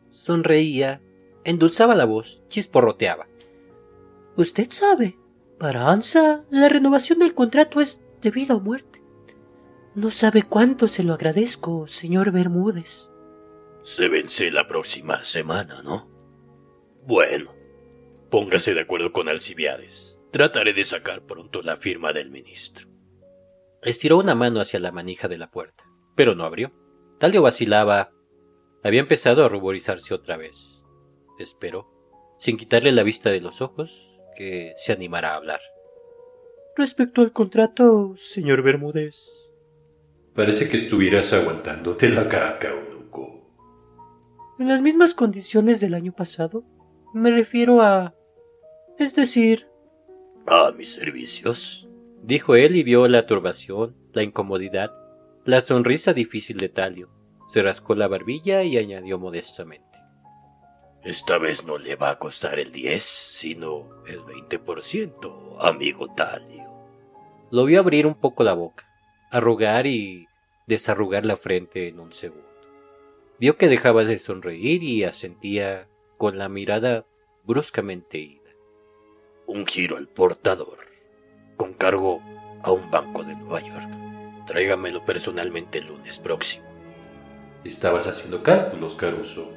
Sonreía, 0.09 1.01
endulzaba 1.43 1.95
la 1.95 2.05
voz, 2.05 2.43
chisporroteaba. 2.47 3.27
Usted 4.37 4.67
sabe, 4.69 5.17
para 5.57 5.89
ANSA 5.89 6.45
la 6.51 6.69
renovación 6.69 7.19
del 7.19 7.33
contrato 7.33 7.81
es 7.81 8.01
de 8.21 8.29
vida 8.29 8.55
o 8.55 8.59
muerte. 8.59 9.01
No 9.95 10.11
sabe 10.11 10.43
cuánto 10.43 10.87
se 10.87 11.03
lo 11.03 11.13
agradezco, 11.13 11.87
señor 11.87 12.31
Bermúdez. 12.31 13.09
Se 13.81 14.09
vence 14.09 14.51
la 14.51 14.67
próxima 14.67 15.23
semana, 15.23 15.81
¿no? 15.81 16.07
Bueno, 17.01 17.55
póngase 18.29 18.75
de 18.75 18.81
acuerdo 18.81 19.11
con 19.11 19.27
Alcibiades. 19.27 20.21
Trataré 20.31 20.73
de 20.73 20.85
sacar 20.85 21.25
pronto 21.25 21.63
la 21.63 21.75
firma 21.75 22.13
del 22.13 22.29
ministro. 22.29 22.87
Estiró 23.81 24.19
una 24.19 24.35
mano 24.35 24.59
hacia 24.59 24.79
la 24.79 24.91
manija 24.91 25.27
de 25.27 25.39
la 25.39 25.49
puerta, 25.49 25.83
pero 26.15 26.35
no 26.35 26.43
abrió. 26.43 26.73
Talio 27.17 27.41
vacilaba. 27.41 28.11
Había 28.83 28.99
empezado 28.99 29.43
a 29.43 29.49
ruborizarse 29.49 30.13
otra 30.13 30.37
vez. 30.37 30.83
Esperó, 31.39 31.89
sin 32.37 32.57
quitarle 32.57 32.91
la 32.91 33.01
vista 33.01 33.31
de 33.31 33.41
los 33.41 33.61
ojos, 33.61 34.16
que 34.37 34.73
se 34.77 34.93
animara 34.93 35.33
a 35.33 35.37
hablar. 35.37 35.59
Respecto 36.75 37.21
al 37.21 37.31
contrato, 37.31 38.13
señor 38.17 38.61
Bermúdez. 38.61 39.17
Parece 40.35 40.69
que 40.69 40.77
estuvieras 40.77 41.33
aguantándote 41.33 42.09
la 42.09 42.29
caca, 42.29 42.69
loco. 42.69 43.49
En 44.59 44.67
las 44.67 44.81
mismas 44.81 45.13
condiciones 45.15 45.81
del 45.81 45.95
año 45.95 46.13
pasado. 46.13 46.63
Me 47.13 47.31
refiero 47.31 47.81
a... 47.81 48.13
Es 48.99 49.15
decir... 49.15 49.67
A 50.45 50.71
mis 50.71 50.93
servicios 50.93 51.87
dijo 52.27 52.55
él 52.55 52.75
y 52.75 52.83
vio 52.83 53.07
la 53.07 53.25
turbación, 53.25 53.95
la 54.11 54.21
incomodidad, 54.21 54.91
la 55.45 55.61
sonrisa 55.61 56.13
difícil 56.13 56.57
de 56.57 56.67
Talio. 56.67 57.09
Se 57.47 57.61
rascó 57.61 57.95
la 57.95 58.09
barbilla 58.09 58.63
y 58.63 58.77
añadió 58.77 59.17
modestamente. 59.17 59.86
Esta 61.07 61.37
vez 61.37 61.65
no 61.65 61.77
le 61.77 61.95
va 61.95 62.09
a 62.09 62.19
costar 62.19 62.59
el 62.59 62.73
10, 62.73 63.01
sino 63.01 64.03
el 64.07 64.19
20%, 64.23 65.55
amigo 65.57 66.13
Talio. 66.13 66.69
Lo 67.49 67.63
vio 67.63 67.79
abrir 67.79 68.05
un 68.05 68.15
poco 68.15 68.43
la 68.43 68.53
boca, 68.53 68.85
arrugar 69.31 69.87
y 69.87 70.27
desarrugar 70.65 71.25
la 71.25 71.37
frente 71.37 71.87
en 71.87 72.01
un 72.01 72.11
segundo. 72.11 72.45
Vio 73.39 73.55
que 73.55 73.69
dejaba 73.69 74.03
de 74.03 74.19
sonreír 74.19 74.83
y 74.83 75.05
asentía 75.05 75.87
con 76.17 76.37
la 76.37 76.49
mirada 76.49 77.05
bruscamente 77.45 78.17
ida. 78.17 78.51
Un 79.45 79.65
giro 79.65 79.95
al 79.95 80.09
portador 80.09 80.79
con 81.55 81.73
cargo 81.73 82.21
a 82.63 82.73
un 82.73 82.91
banco 82.91 83.23
de 83.23 83.33
Nueva 83.33 83.61
York. 83.61 84.45
Tráigamelo 84.45 85.05
personalmente 85.05 85.77
el 85.77 85.87
lunes 85.87 86.19
próximo. 86.19 86.67
Estabas 87.63 88.07
haciendo 88.07 88.43
cálculos, 88.43 88.95
Caruso. 88.95 89.56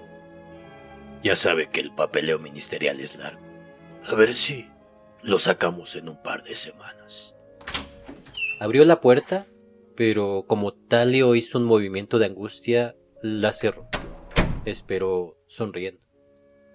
Ya 1.22 1.36
sabe 1.36 1.68
que 1.68 1.80
el 1.80 1.92
papeleo 1.92 2.38
ministerial 2.38 3.00
es 3.00 3.16
largo. 3.16 3.40
A 4.06 4.14
ver 4.14 4.34
si 4.34 4.68
lo 5.22 5.38
sacamos 5.38 5.96
en 5.96 6.08
un 6.08 6.22
par 6.22 6.42
de 6.44 6.54
semanas. 6.54 7.34
Abrió 8.58 8.84
la 8.84 9.00
puerta, 9.00 9.46
pero 9.96 10.44
como 10.46 10.72
Talio 10.72 11.34
hizo 11.34 11.58
un 11.58 11.64
movimiento 11.64 12.18
de 12.18 12.26
angustia, 12.26 12.96
la 13.22 13.52
cerró. 13.52 13.88
Esperó 14.64 15.36
sonriendo. 15.46 16.00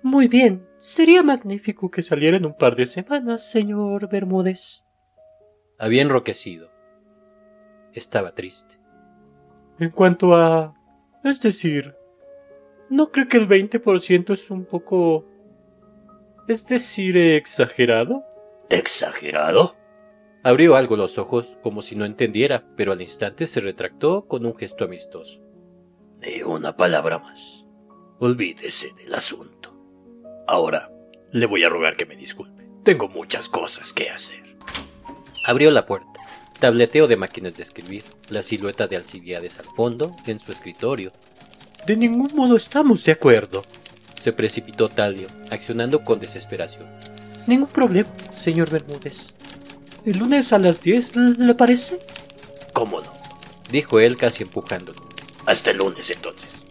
Muy 0.04 0.28
bien, 0.28 0.68
sería 0.78 1.24
magnífico 1.24 1.90
que 1.90 2.04
saliera 2.04 2.38
en 2.38 2.46
un 2.46 2.56
par 2.56 2.76
de 2.76 2.86
semanas, 2.86 3.50
señor 3.50 4.08
Bermúdez. 4.10 4.84
Había 5.80 6.04
enroquecido. 6.04 6.70
Estaba 7.94 8.36
triste. 8.36 8.80
En 9.80 9.90
cuanto 9.90 10.36
a... 10.36 10.76
Es 11.24 11.42
decir, 11.42 11.96
¿no 12.90 13.12
cree 13.12 13.28
que 13.28 13.38
el 13.38 13.48
20% 13.48 14.34
es 14.34 14.52
un 14.52 14.66
poco... 14.66 15.26
Es 16.48 16.68
decir, 16.68 17.18
exagerado? 17.18 18.24
¿Exagerado? 18.70 19.76
Abrió 20.44 20.76
algo 20.76 20.96
los 20.96 21.18
ojos 21.18 21.58
como 21.64 21.82
si 21.82 21.96
no 21.96 22.06
entendiera, 22.06 22.66
pero 22.76 22.92
al 22.92 23.02
instante 23.02 23.48
se 23.48 23.62
retractó 23.62 24.28
con 24.28 24.46
un 24.46 24.56
gesto 24.56 24.86
amistoso. 24.86 25.42
Ni 26.22 26.44
una 26.44 26.78
palabra 26.78 27.18
más. 27.18 27.66
Olvídese 28.20 28.94
del 28.94 29.14
asunto. 29.16 29.76
Ahora, 30.48 30.92
le 31.32 31.48
voy 31.48 31.64
a 31.64 31.70
rogar 31.70 31.98
que 31.98 32.06
me 32.06 32.16
disculpe. 32.16 32.70
Tengo 32.84 33.10
muchas 33.10 33.50
cosas 33.50 33.92
que 33.92 34.10
hacer. 34.12 34.56
Abrió 35.48 35.72
la 35.72 35.88
puerta. 35.88 36.22
Tableteo 36.60 37.08
de 37.08 37.18
máquinas 37.18 37.58
de 37.58 37.64
escribir, 37.64 38.04
la 38.30 38.42
silueta 38.42 38.88
de 38.88 38.96
Alcibiades 38.96 39.60
al 39.60 39.66
fondo, 39.66 40.16
en 40.28 40.40
su 40.40 40.52
escritorio. 40.52 41.12
De 41.86 41.96
ningún 41.96 42.32
modo 42.36 42.56
estamos 42.56 43.04
de 43.04 43.12
acuerdo. 43.12 43.64
Se 44.22 44.34
precipitó 44.34 44.90
Talio, 44.90 45.28
accionando 45.52 46.04
con 46.04 46.20
desesperación. 46.20 46.86
Ningún 47.48 47.68
problema, 47.68 48.10
señor 48.34 48.70
Bermúdez. 48.70 49.34
El 50.06 50.20
lunes 50.20 50.52
a 50.54 50.60
las 50.60 50.82
10, 50.82 51.16
¿le 51.16 51.54
parece? 51.54 52.00
¿Cómo 52.74 53.02
no? 53.02 53.14
Dijo 53.72 54.00
él 54.00 54.18
casi 54.18 54.44
empujándolo. 54.44 55.00
Hasta 55.46 55.72
el 55.72 55.78
lunes 55.78 56.10
entonces. 56.10 56.64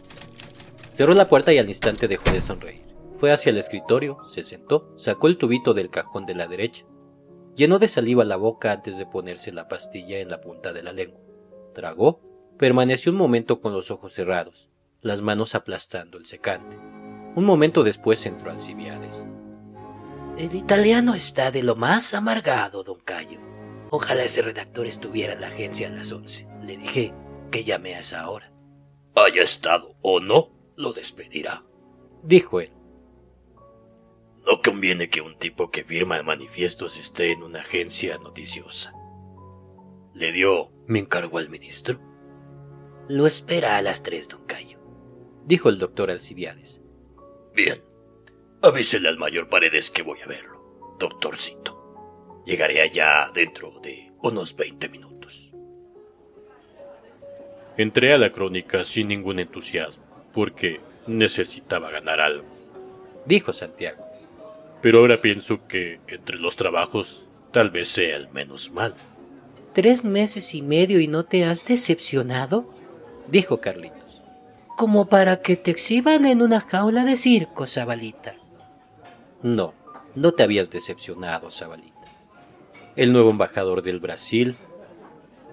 Cerró 0.93 1.15
la 1.15 1.29
puerta 1.29 1.53
y 1.53 1.59
al 1.59 1.69
instante 1.69 2.09
dejó 2.09 2.31
de 2.31 2.41
sonreír. 2.41 2.83
Fue 3.19 3.33
hacia 3.33 3.51
el 3.51 3.59
escritorio, 3.59 4.19
se 4.33 4.43
sentó, 4.43 4.93
sacó 4.97 5.29
el 5.29 5.39
tubito 5.39 5.75
del 5.75 5.91
cajón 5.91 6.27
de 6.27 6.35
la 6.35 6.47
derecha, 6.47 6.85
Llenó 7.57 7.79
de 7.79 7.87
saliva 7.87 8.25
la 8.25 8.37
boca 8.37 8.73
antes 8.73 8.99
de 8.99 9.07
ponerse 9.07 9.53
la 9.53 9.69
pastilla 9.69 10.19
en 10.19 10.29
la 10.29 10.41
punta 10.41 10.73
de 10.73 10.83
la 10.83 10.93
lengua. 10.93 11.21
Tragó, 11.73 12.21
permaneció 12.59 13.13
un 13.13 13.19
momento 13.19 13.61
con 13.61 13.73
los 13.73 13.93
ojos 13.93 14.13
cerrados, 14.13 14.71
las 15.05 15.21
manos 15.21 15.55
aplastando 15.55 16.19
el 16.19 16.27
secante. 16.27 16.77
Un 17.37 17.45
momento 17.45 17.85
después 17.85 18.25
entró 18.27 18.51
Alcibiades. 18.51 19.25
El 20.39 20.55
italiano 20.55 21.15
está 21.15 21.53
de 21.53 21.63
lo 21.63 21.77
más 21.77 22.15
amargado, 22.15 22.83
don 22.83 22.99
Cayo. 23.01 23.39
Ojalá 23.91 24.25
ese 24.25 24.43
redactor 24.43 24.87
estuviera 24.87 25.35
en 25.35 25.43
la 25.43 25.49
agencia 25.49 25.89
a 25.89 25.93
las 25.93 26.11
once. 26.11 26.49
Le 26.63 26.77
dije 26.77 27.15
que 27.53 27.63
llamé 27.63 27.95
a 27.95 28.01
esa 28.01 28.29
hora. 28.29 28.51
Haya 29.15 29.43
estado 29.43 29.95
o 30.01 30.19
no, 30.19 30.51
lo 30.75 30.93
despedirá, 30.93 31.65
dijo 32.23 32.61
él. 32.61 32.73
No 34.47 34.61
conviene 34.63 35.09
que 35.09 35.21
un 35.21 35.39
tipo 35.39 35.71
que 35.71 35.85
firma 35.85 36.21
manifiestos 36.23 36.99
esté 36.99 37.31
en 37.31 37.43
una 37.43 37.61
agencia 37.61 38.19
noticiosa. 38.19 38.93
¿Le 40.15 40.33
dio 40.33 40.73
mi 40.87 40.99
encargo 40.99 41.39
al 41.39 41.49
ministro? 41.49 42.01
Lo 43.09 43.27
espera 43.27 43.77
a 43.77 43.83
las 43.83 44.03
tres, 44.03 44.29
don 44.29 44.45
Cayo, 44.47 44.79
dijo 45.45 45.69
el 45.69 45.79
doctor 45.79 46.11
Alcibiades. 46.11 46.81
Bien. 47.55 47.83
Avísele 48.63 49.09
al 49.09 49.19
mayor 49.19 49.49
Paredes 49.49 49.91
que 49.91 50.03
voy 50.03 50.19
a 50.21 50.27
verlo, 50.27 50.97
doctorcito. 50.99 52.43
Llegaré 52.47 52.81
allá 52.81 53.31
dentro 53.35 53.79
de 53.81 54.13
unos 54.23 54.57
veinte 54.57 54.89
minutos. 54.89 55.53
Entré 57.77 58.13
a 58.13 58.19
la 58.19 58.33
crónica 58.33 58.85
sin 58.85 59.09
ningún 59.09 59.39
entusiasmo, 59.39 60.05
porque 60.33 60.81
necesitaba 61.07 61.91
ganar 61.91 62.21
algo, 62.21 62.47
dijo 63.27 63.53
Santiago 63.53 64.05
pero 64.85 64.99
ahora 64.99 65.23
pienso 65.23 65.67
que 65.67 65.99
entre 66.09 66.37
los 66.37 66.57
trabajos 66.57 67.27
tal 67.53 67.71
vez 67.71 67.89
sea 67.89 68.17
el 68.17 68.29
menos 68.29 68.71
mal. 68.71 68.95
¿Tres 69.73 70.05
meses 70.05 70.55
y 70.55 70.61
medio 70.61 71.01
y 71.01 71.09
no 71.09 71.25
te 71.25 71.47
has 71.47 71.67
decepcionado? 71.67 72.71
dijo 73.29 73.63
Carlitos. 73.63 74.04
Como 74.77 75.07
para 75.07 75.41
que 75.41 75.57
te 75.57 75.71
exhiban 75.71 76.25
en 76.25 76.43
una 76.43 76.61
jaula 76.61 77.05
de 77.05 77.17
circo, 77.17 77.67
Zabalita. 77.67 78.35
No, 79.43 79.75
no 80.15 80.33
te 80.33 80.43
habías 80.43 80.71
decepcionado, 80.71 81.51
Zabalita. 81.51 81.95
El 82.97 83.13
nuevo 83.13 83.31
embajador 83.31 83.83
del 83.83 84.01
Brasil 84.01 84.57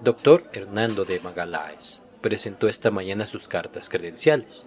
Doctor 0.02 0.42
Hernando 0.52 1.04
de 1.04 1.20
Magaláes 1.20 2.02
presentó 2.20 2.66
esta 2.66 2.90
mañana 2.90 3.24
sus 3.24 3.46
cartas 3.46 3.88
credenciales. 3.88 4.66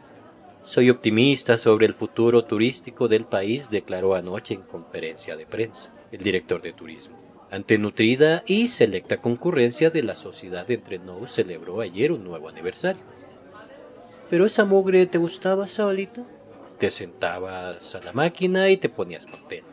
Soy 0.63 0.89
optimista 0.89 1.57
sobre 1.57 1.85
el 1.85 1.93
futuro 1.93 2.45
turístico 2.45 3.09
del 3.09 3.25
país, 3.25 3.69
declaró 3.69 4.15
anoche 4.15 4.53
en 4.53 4.61
conferencia 4.61 5.35
de 5.35 5.45
prensa 5.45 5.93
el 6.11 6.23
director 6.23 6.61
de 6.61 6.71
turismo. 6.71 7.17
Ante 7.51 7.77
nutrida 7.77 8.43
y 8.47 8.69
selecta 8.69 9.21
concurrencia 9.21 9.89
de 9.89 10.03
la 10.03 10.15
sociedad 10.15 10.69
entre 10.71 10.99
Nou 10.99 11.27
celebró 11.27 11.81
ayer 11.81 12.11
un 12.11 12.23
nuevo 12.23 12.49
aniversario. 12.49 13.03
¿Pero 14.29 14.45
esa 14.45 14.65
mugre 14.65 15.05
te 15.05 15.17
gustaba, 15.17 15.67
Sabalito? 15.67 16.25
Te 16.79 16.89
sentabas 16.91 17.95
a 17.95 18.01
la 18.01 18.11
máquina 18.11 18.69
y 18.69 18.77
te 18.77 18.89
ponías 18.89 19.25
contento. 19.25 19.69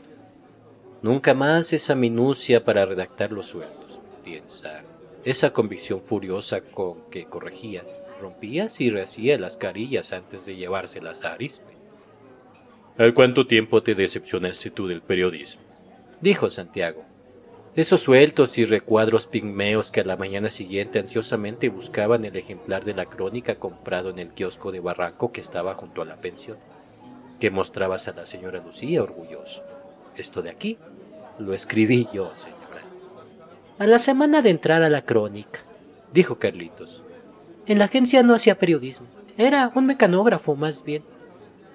Nunca 1.03 1.35
más 1.35 1.73
esa 1.73 1.95
minucia 1.95 2.65
para 2.65 2.87
redactar 2.87 3.33
los 3.33 3.47
sueldos, 3.47 4.01
piensa 4.25 4.83
esa 5.25 5.53
convicción 5.53 6.01
furiosa 6.01 6.63
con 6.63 7.09
que 7.11 7.27
corregías, 7.27 8.03
rompías 8.21 8.81
y 8.81 8.91
rehacías 8.91 9.41
las 9.41 9.57
carillas 9.57 10.13
antes 10.13 10.47
de 10.47 10.57
llevárselas 10.57 11.25
a 11.25 11.33
Arispe. 11.33 11.77
¿Al 12.99 13.15
cuánto 13.15 13.47
tiempo 13.47 13.83
te 13.83 13.95
decepcionaste 13.95 14.71
tú 14.71 14.87
del 14.87 15.03
periodismo? 15.03 15.63
dijo 16.21 16.51
Santiago. 16.51 17.05
Esos 17.75 18.03
sueltos 18.03 18.59
y 18.59 18.67
recuadros 18.67 19.27
pigmeos 19.27 19.91
que 19.91 20.01
a 20.01 20.05
la 20.05 20.17
mañana 20.17 20.51
siguiente 20.51 20.99
ansiosamente 20.99 21.71
buscaban 21.71 22.25
el 22.27 22.37
ejemplar 22.37 22.85
de 22.85 22.95
la 22.95 23.07
crónica 23.07 23.55
comprado 23.55 24.11
en 24.11 24.19
el 24.19 24.29
kiosco 24.29 24.73
de 24.73 24.81
Barranco 24.81 25.33
que 25.33 25.41
estaba 25.41 25.75
junto 25.75 26.03
a 26.03 26.05
la 26.05 26.17
pensión, 26.17 26.59
que 27.41 27.51
mostrabas 27.51 28.09
a 28.09 28.13
la 28.13 28.27
señora 28.27 28.63
Lucía 28.63 29.03
orgulloso. 29.03 29.63
Esto 30.17 30.43
de 30.43 30.51
aquí 30.51 30.77
lo 31.39 31.55
escribí 31.55 32.09
yo, 32.13 32.35
señor. 32.35 32.59
A 33.79 33.87
la 33.87 33.99
semana 33.99 34.43
de 34.43 34.51
entrar 34.51 34.83
a 34.83 34.91
la 34.91 35.03
crónica, 35.07 35.61
dijo 36.13 36.39
Carlitos. 36.39 37.03
En 37.67 37.79
la 37.79 37.87
agencia 37.87 38.23
no 38.23 38.35
hacía 38.35 38.59
periodismo, 38.59 39.07
era 39.39 39.73
un 39.75 39.87
mecanógrafo 39.87 40.55
más 40.57 40.85
bien. 40.85 41.03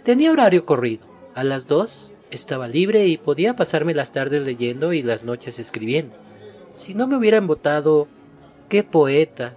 Tenía 0.03 0.31
horario 0.31 0.65
corrido. 0.65 1.07
A 1.33 1.43
las 1.43 1.67
dos 1.67 2.11
estaba 2.31 2.67
libre 2.67 3.07
y 3.07 3.17
podía 3.17 3.55
pasarme 3.55 3.93
las 3.93 4.11
tardes 4.11 4.45
leyendo 4.45 4.93
y 4.93 5.03
las 5.03 5.23
noches 5.23 5.59
escribiendo. 5.59 6.15
Si 6.75 6.93
no 6.93 7.07
me 7.07 7.17
hubieran 7.17 7.47
votado, 7.47 8.07
qué 8.69 8.83
poeta, 8.83 9.53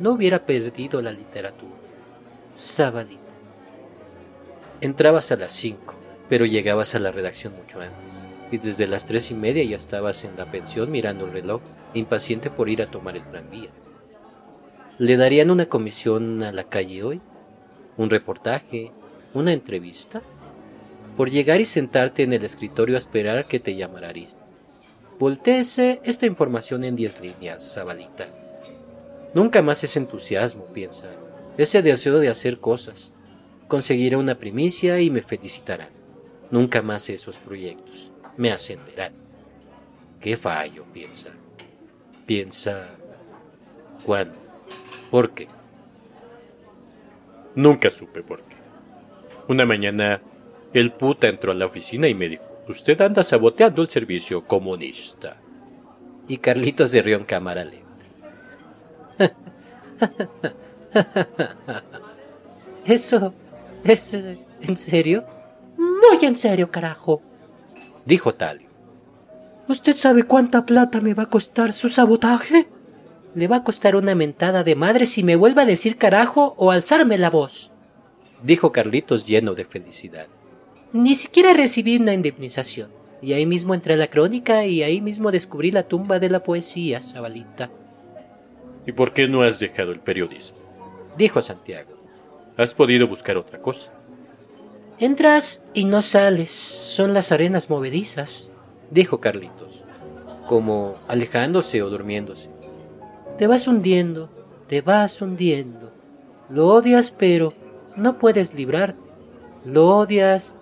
no 0.00 0.12
hubiera 0.12 0.46
perdido 0.46 1.00
la 1.02 1.12
literatura. 1.12 1.72
Sabalita. 2.52 3.20
Entrabas 4.80 5.30
a 5.32 5.36
las 5.36 5.52
cinco, 5.52 5.94
pero 6.28 6.46
llegabas 6.46 6.94
a 6.94 6.98
la 6.98 7.12
redacción 7.12 7.54
mucho 7.54 7.80
antes, 7.80 8.14
y 8.50 8.58
desde 8.58 8.86
las 8.86 9.06
tres 9.06 9.30
y 9.30 9.34
media 9.34 9.64
ya 9.64 9.76
estabas 9.76 10.24
en 10.24 10.36
la 10.36 10.50
pensión 10.50 10.90
mirando 10.90 11.26
el 11.26 11.32
reloj 11.32 11.60
impaciente 11.94 12.50
por 12.50 12.68
ir 12.68 12.82
a 12.82 12.86
tomar 12.86 13.16
el 13.16 13.24
tranvía. 13.24 13.70
¿Le 14.98 15.16
darían 15.16 15.50
una 15.50 15.66
comisión 15.66 16.42
a 16.42 16.52
la 16.52 16.64
calle 16.64 17.02
hoy? 17.02 17.20
¿Un 17.96 18.10
reportaje? 18.10 18.92
¿Una 19.32 19.52
entrevista? 19.52 20.22
Por 21.16 21.30
llegar 21.30 21.60
y 21.60 21.64
sentarte 21.64 22.22
en 22.22 22.32
el 22.32 22.44
escritorio 22.44 22.96
a 22.96 22.98
esperar 22.98 23.46
que 23.46 23.60
te 23.60 23.76
llamara 23.76 24.08
Arispe. 24.08 24.40
Voltéese 25.18 26.00
esta 26.04 26.26
información 26.26 26.84
en 26.84 26.96
diez 26.96 27.20
líneas, 27.20 27.74
Zabalita. 27.74 28.28
Nunca 29.32 29.62
más 29.62 29.84
ese 29.84 29.98
entusiasmo, 30.00 30.66
piensa, 30.66 31.10
ese 31.56 31.82
deseo 31.82 32.18
de 32.18 32.28
hacer 32.28 32.58
cosas. 32.58 33.14
Conseguiré 33.68 34.16
una 34.16 34.38
primicia 34.38 35.00
y 35.00 35.10
me 35.10 35.22
felicitarán. 35.22 35.90
Nunca 36.50 36.82
más 36.82 37.08
esos 37.08 37.38
proyectos. 37.38 38.10
Me 38.36 38.50
ascenderán. 38.50 39.12
Qué 40.20 40.36
fallo, 40.36 40.84
piensa 40.92 41.30
piensa 42.26 42.88
¿cuándo? 44.04 44.34
¿Por 45.10 45.30
qué? 45.32 45.48
Nunca 47.54 47.90
supe 47.90 48.22
por 48.22 48.42
qué. 48.42 48.56
Una 49.48 49.64
mañana 49.64 50.20
el 50.80 50.92
puta 50.92 51.28
entró 51.28 51.52
a 51.52 51.54
la 51.54 51.66
oficina 51.66 52.08
y 52.08 52.14
me 52.14 52.28
dijo, 52.28 52.44
usted 52.68 53.00
anda 53.00 53.22
saboteando 53.22 53.80
el 53.82 53.88
servicio 53.88 54.44
comunista. 54.44 55.36
Y 56.26 56.38
Carlitos 56.38 56.90
se 56.90 57.02
rió 57.02 57.16
en 57.16 57.24
cámara 57.24 57.64
lenta. 57.64 57.84
¿Eso 62.84 63.32
es 63.84 64.14
en 64.14 64.76
serio? 64.76 65.24
Muy 65.76 66.24
en 66.24 66.36
serio, 66.36 66.70
carajo. 66.70 67.22
Dijo 68.04 68.34
Talio. 68.34 68.68
¿Usted 69.68 69.96
sabe 69.96 70.24
cuánta 70.24 70.66
plata 70.66 71.00
me 71.00 71.14
va 71.14 71.24
a 71.24 71.30
costar 71.30 71.72
su 71.72 71.88
sabotaje? 71.88 72.66
Le 73.34 73.48
va 73.48 73.56
a 73.56 73.64
costar 73.64 73.96
una 73.96 74.14
mentada 74.14 74.62
de 74.62 74.74
madre 74.74 75.06
si 75.06 75.22
me 75.22 75.36
vuelve 75.36 75.62
a 75.62 75.66
decir 75.66 75.96
carajo 75.96 76.54
o 76.58 76.70
alzarme 76.70 77.16
la 77.16 77.30
voz, 77.30 77.72
dijo 78.42 78.72
Carlitos 78.72 79.24
lleno 79.24 79.54
de 79.54 79.64
felicidad. 79.64 80.28
Ni 80.94 81.14
siquiera 81.14 81.52
recibí 81.52 81.98
una 81.98 82.14
indemnización. 82.14 82.88
Y 83.20 83.34
ahí 83.34 83.44
mismo 83.44 83.74
entré 83.74 83.92
a 83.92 83.98
la 83.98 84.08
crónica 84.08 84.64
y 84.64 84.82
ahí 84.82 85.02
mismo 85.02 85.30
descubrí 85.30 85.70
la 85.70 85.82
tumba 85.82 86.18
de 86.18 86.30
la 86.30 86.42
poesía, 86.42 87.02
Zabalita. 87.02 87.68
¿Y 88.86 88.92
por 88.92 89.12
qué 89.12 89.28
no 89.28 89.42
has 89.42 89.58
dejado 89.58 89.92
el 89.92 90.00
periodismo? 90.00 90.56
Dijo 91.18 91.42
Santiago. 91.42 91.98
¿Has 92.56 92.72
podido 92.72 93.06
buscar 93.06 93.36
otra 93.36 93.60
cosa? 93.60 93.92
Entras 94.98 95.62
y 95.74 95.84
no 95.84 96.00
sales. 96.00 96.50
Son 96.50 97.12
las 97.12 97.32
arenas 97.32 97.68
movedizas 97.68 98.50
dijo 98.90 99.20
Carlitos, 99.20 99.82
como 100.46 100.94
alejándose 101.08 101.82
o 101.82 101.90
durmiéndose. 101.90 102.48
Te 103.38 103.46
vas 103.46 103.66
hundiendo, 103.66 104.30
te 104.68 104.80
vas 104.80 105.20
hundiendo. 105.20 105.92
Lo 106.48 106.68
odias, 106.68 107.10
pero 107.10 107.52
no 107.96 108.18
puedes 108.18 108.54
librarte. 108.54 109.02
Lo 109.64 109.88
odias 109.88 110.54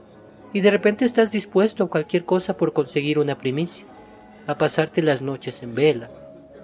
y 0.53 0.61
de 0.61 0.71
repente 0.71 1.05
estás 1.05 1.31
dispuesto 1.31 1.85
a 1.85 1.89
cualquier 1.89 2.25
cosa 2.25 2.57
por 2.57 2.73
conseguir 2.73 3.19
una 3.19 3.39
primicia, 3.39 3.87
a 4.47 4.59
pasarte 4.59 5.03
las 5.03 5.23
noches 5.23 5.63
en 5.63 5.75
vela, 5.75 6.11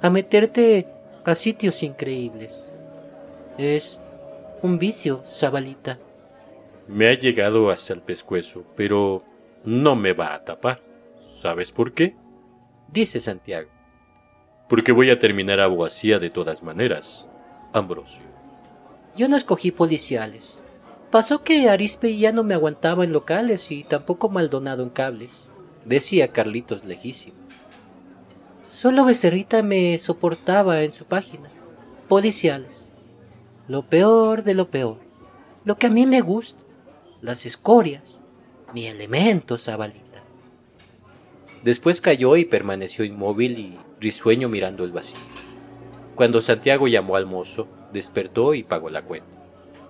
a 0.03 0.11
meterte 0.11 0.87
a 1.25 1.35
sitios 1.35 1.83
increíbles. 1.83 2.71
Es 3.57 3.99
un 4.63 4.79
vicio, 4.79 5.23
Zabalita. 5.27 5.99
Me 6.87 7.09
ha 7.09 7.15
llegado 7.15 7.71
hasta 7.71 7.93
el 7.93 8.01
pescuezo, 8.01 8.65
pero 8.77 9.23
no 9.65 9.97
me 9.97 10.13
va 10.13 10.35
a 10.35 10.45
tapar. 10.45 10.81
¿Sabes 11.41 11.73
por 11.73 11.93
qué? 11.93 12.17
Dice 12.91 13.21
Santiago. 13.21 13.69
Porque 14.69 14.93
voy 14.93 15.11
a 15.11 15.19
terminar 15.19 15.61
abogacía 15.61 16.19
de 16.19 16.31
todas 16.31 16.63
maneras, 16.63 17.27
Ambrosio. 17.73 18.23
Yo 19.17 19.29
no 19.29 19.37
escogí 19.37 19.71
policiales. 19.71 20.59
Pasó 21.11 21.43
que 21.43 21.71
Arispe 21.71 22.17
ya 22.19 22.33
no 22.33 22.45
me 22.45 22.55
aguantaba 22.55 23.03
en 23.03 23.13
locales 23.13 23.71
y 23.71 23.83
tampoco 23.83 24.29
Maldonado 24.29 24.83
en 24.83 24.91
cables, 24.91 25.49
decía 25.87 26.29
Carlitos 26.29 26.85
lejísimo. 26.85 27.37
Solo 28.69 29.07
Becerrita 29.07 29.63
me 29.63 29.97
soportaba 29.97 30.83
en 30.83 30.93
su 30.93 31.07
página. 31.07 31.49
Policiales. 32.09 32.93
Lo 33.67 33.83
peor 33.83 34.45
de 34.45 34.55
lo 34.55 34.71
peor. 34.71 34.99
Lo 35.65 35.79
que 35.79 35.87
a 35.87 35.91
mí 35.91 36.07
me 36.07 36.21
gusta. 36.21 36.65
Las 37.23 37.47
escorias. 37.47 38.23
Mi 38.75 38.87
elemento, 38.87 39.57
Zabalita. 39.57 40.23
Después 41.65 42.01
cayó 42.01 42.37
y 42.37 42.45
permaneció 42.45 43.05
inmóvil 43.05 43.59
y 43.59 43.79
risueño 43.99 44.49
mirando 44.49 44.85
el 44.85 44.93
vacío. 44.93 45.19
Cuando 46.15 46.41
Santiago 46.41 46.87
llamó 46.87 47.17
al 47.17 47.27
mozo, 47.27 47.67
despertó 47.93 48.55
y 48.55 48.63
pagó 48.63 48.91
la 48.91 49.03
cuenta. 49.03 49.38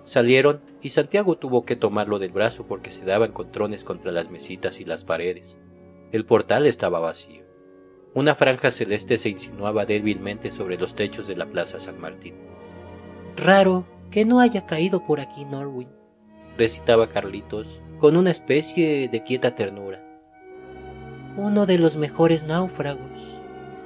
Salieron 0.09 0.63
y 0.81 0.89
Santiago 0.89 1.37
tuvo 1.37 1.67
que 1.67 1.77
tomarlo 1.77 2.19
del 2.19 2.33
brazo 2.33 2.67
porque 2.67 2.91
se 2.91 3.05
daban 3.05 3.33
contrones 3.33 3.85
contra 3.85 4.11
las 4.11 4.31
mesitas 4.31 4.81
y 4.81 4.87
las 4.87 5.05
paredes. 5.05 5.59
El 6.13 6.25
portal 6.25 6.65
estaba 6.67 6.99
vacío. 6.99 7.45
Una 8.15 8.35
franja 8.35 8.71
celeste 8.71 9.19
se 9.19 9.29
insinuaba 9.29 9.85
débilmente 9.85 10.51
sobre 10.51 10.79
los 10.79 10.95
techos 10.95 11.27
de 11.27 11.37
la 11.37 11.45
Plaza 11.45 11.79
San 11.79 12.01
Martín. 12.01 12.37
Raro 13.37 13.85
que 14.11 14.25
no 14.25 14.41
haya 14.41 14.65
caído 14.65 15.05
por 15.05 15.21
aquí 15.21 15.45
Norwin, 15.45 15.91
recitaba 16.57 17.11
Carlitos 17.11 17.83
con 17.99 18.17
una 18.17 18.31
especie 18.31 19.11
de 19.11 19.23
quieta 19.23 19.55
ternura 19.55 20.03
uno 21.37 21.67
de 21.67 21.79
los 21.79 21.97
mejores 21.99 22.45
náufragos, 22.45 23.43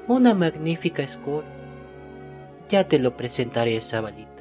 una 0.07 0.35
magnífica 0.35 1.03
escoria. 1.03 1.51
Ya 2.71 2.89
te 2.89 3.01
lo 3.01 3.15
presentaré, 3.15 3.79
Zabalita. 3.83 4.32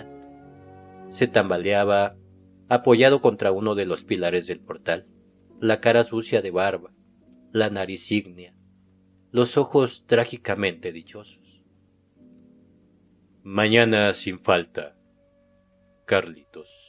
Se 1.11 1.27
tambaleaba, 1.27 2.17
apoyado 2.69 3.21
contra 3.21 3.51
uno 3.51 3.75
de 3.75 3.85
los 3.85 4.03
pilares 4.03 4.47
del 4.47 4.61
portal, 4.61 5.07
la 5.59 5.79
cara 5.79 6.03
sucia 6.03 6.41
de 6.41 6.49
barba, 6.49 6.91
la 7.51 7.69
nariz 7.69 8.11
ígnea, 8.11 8.55
los 9.29 9.57
ojos 9.57 10.05
trágicamente 10.07 10.91
dichosos. 10.91 11.63
Mañana 13.43 14.13
sin 14.13 14.39
falta, 14.39 14.95
Carlitos. 16.05 16.80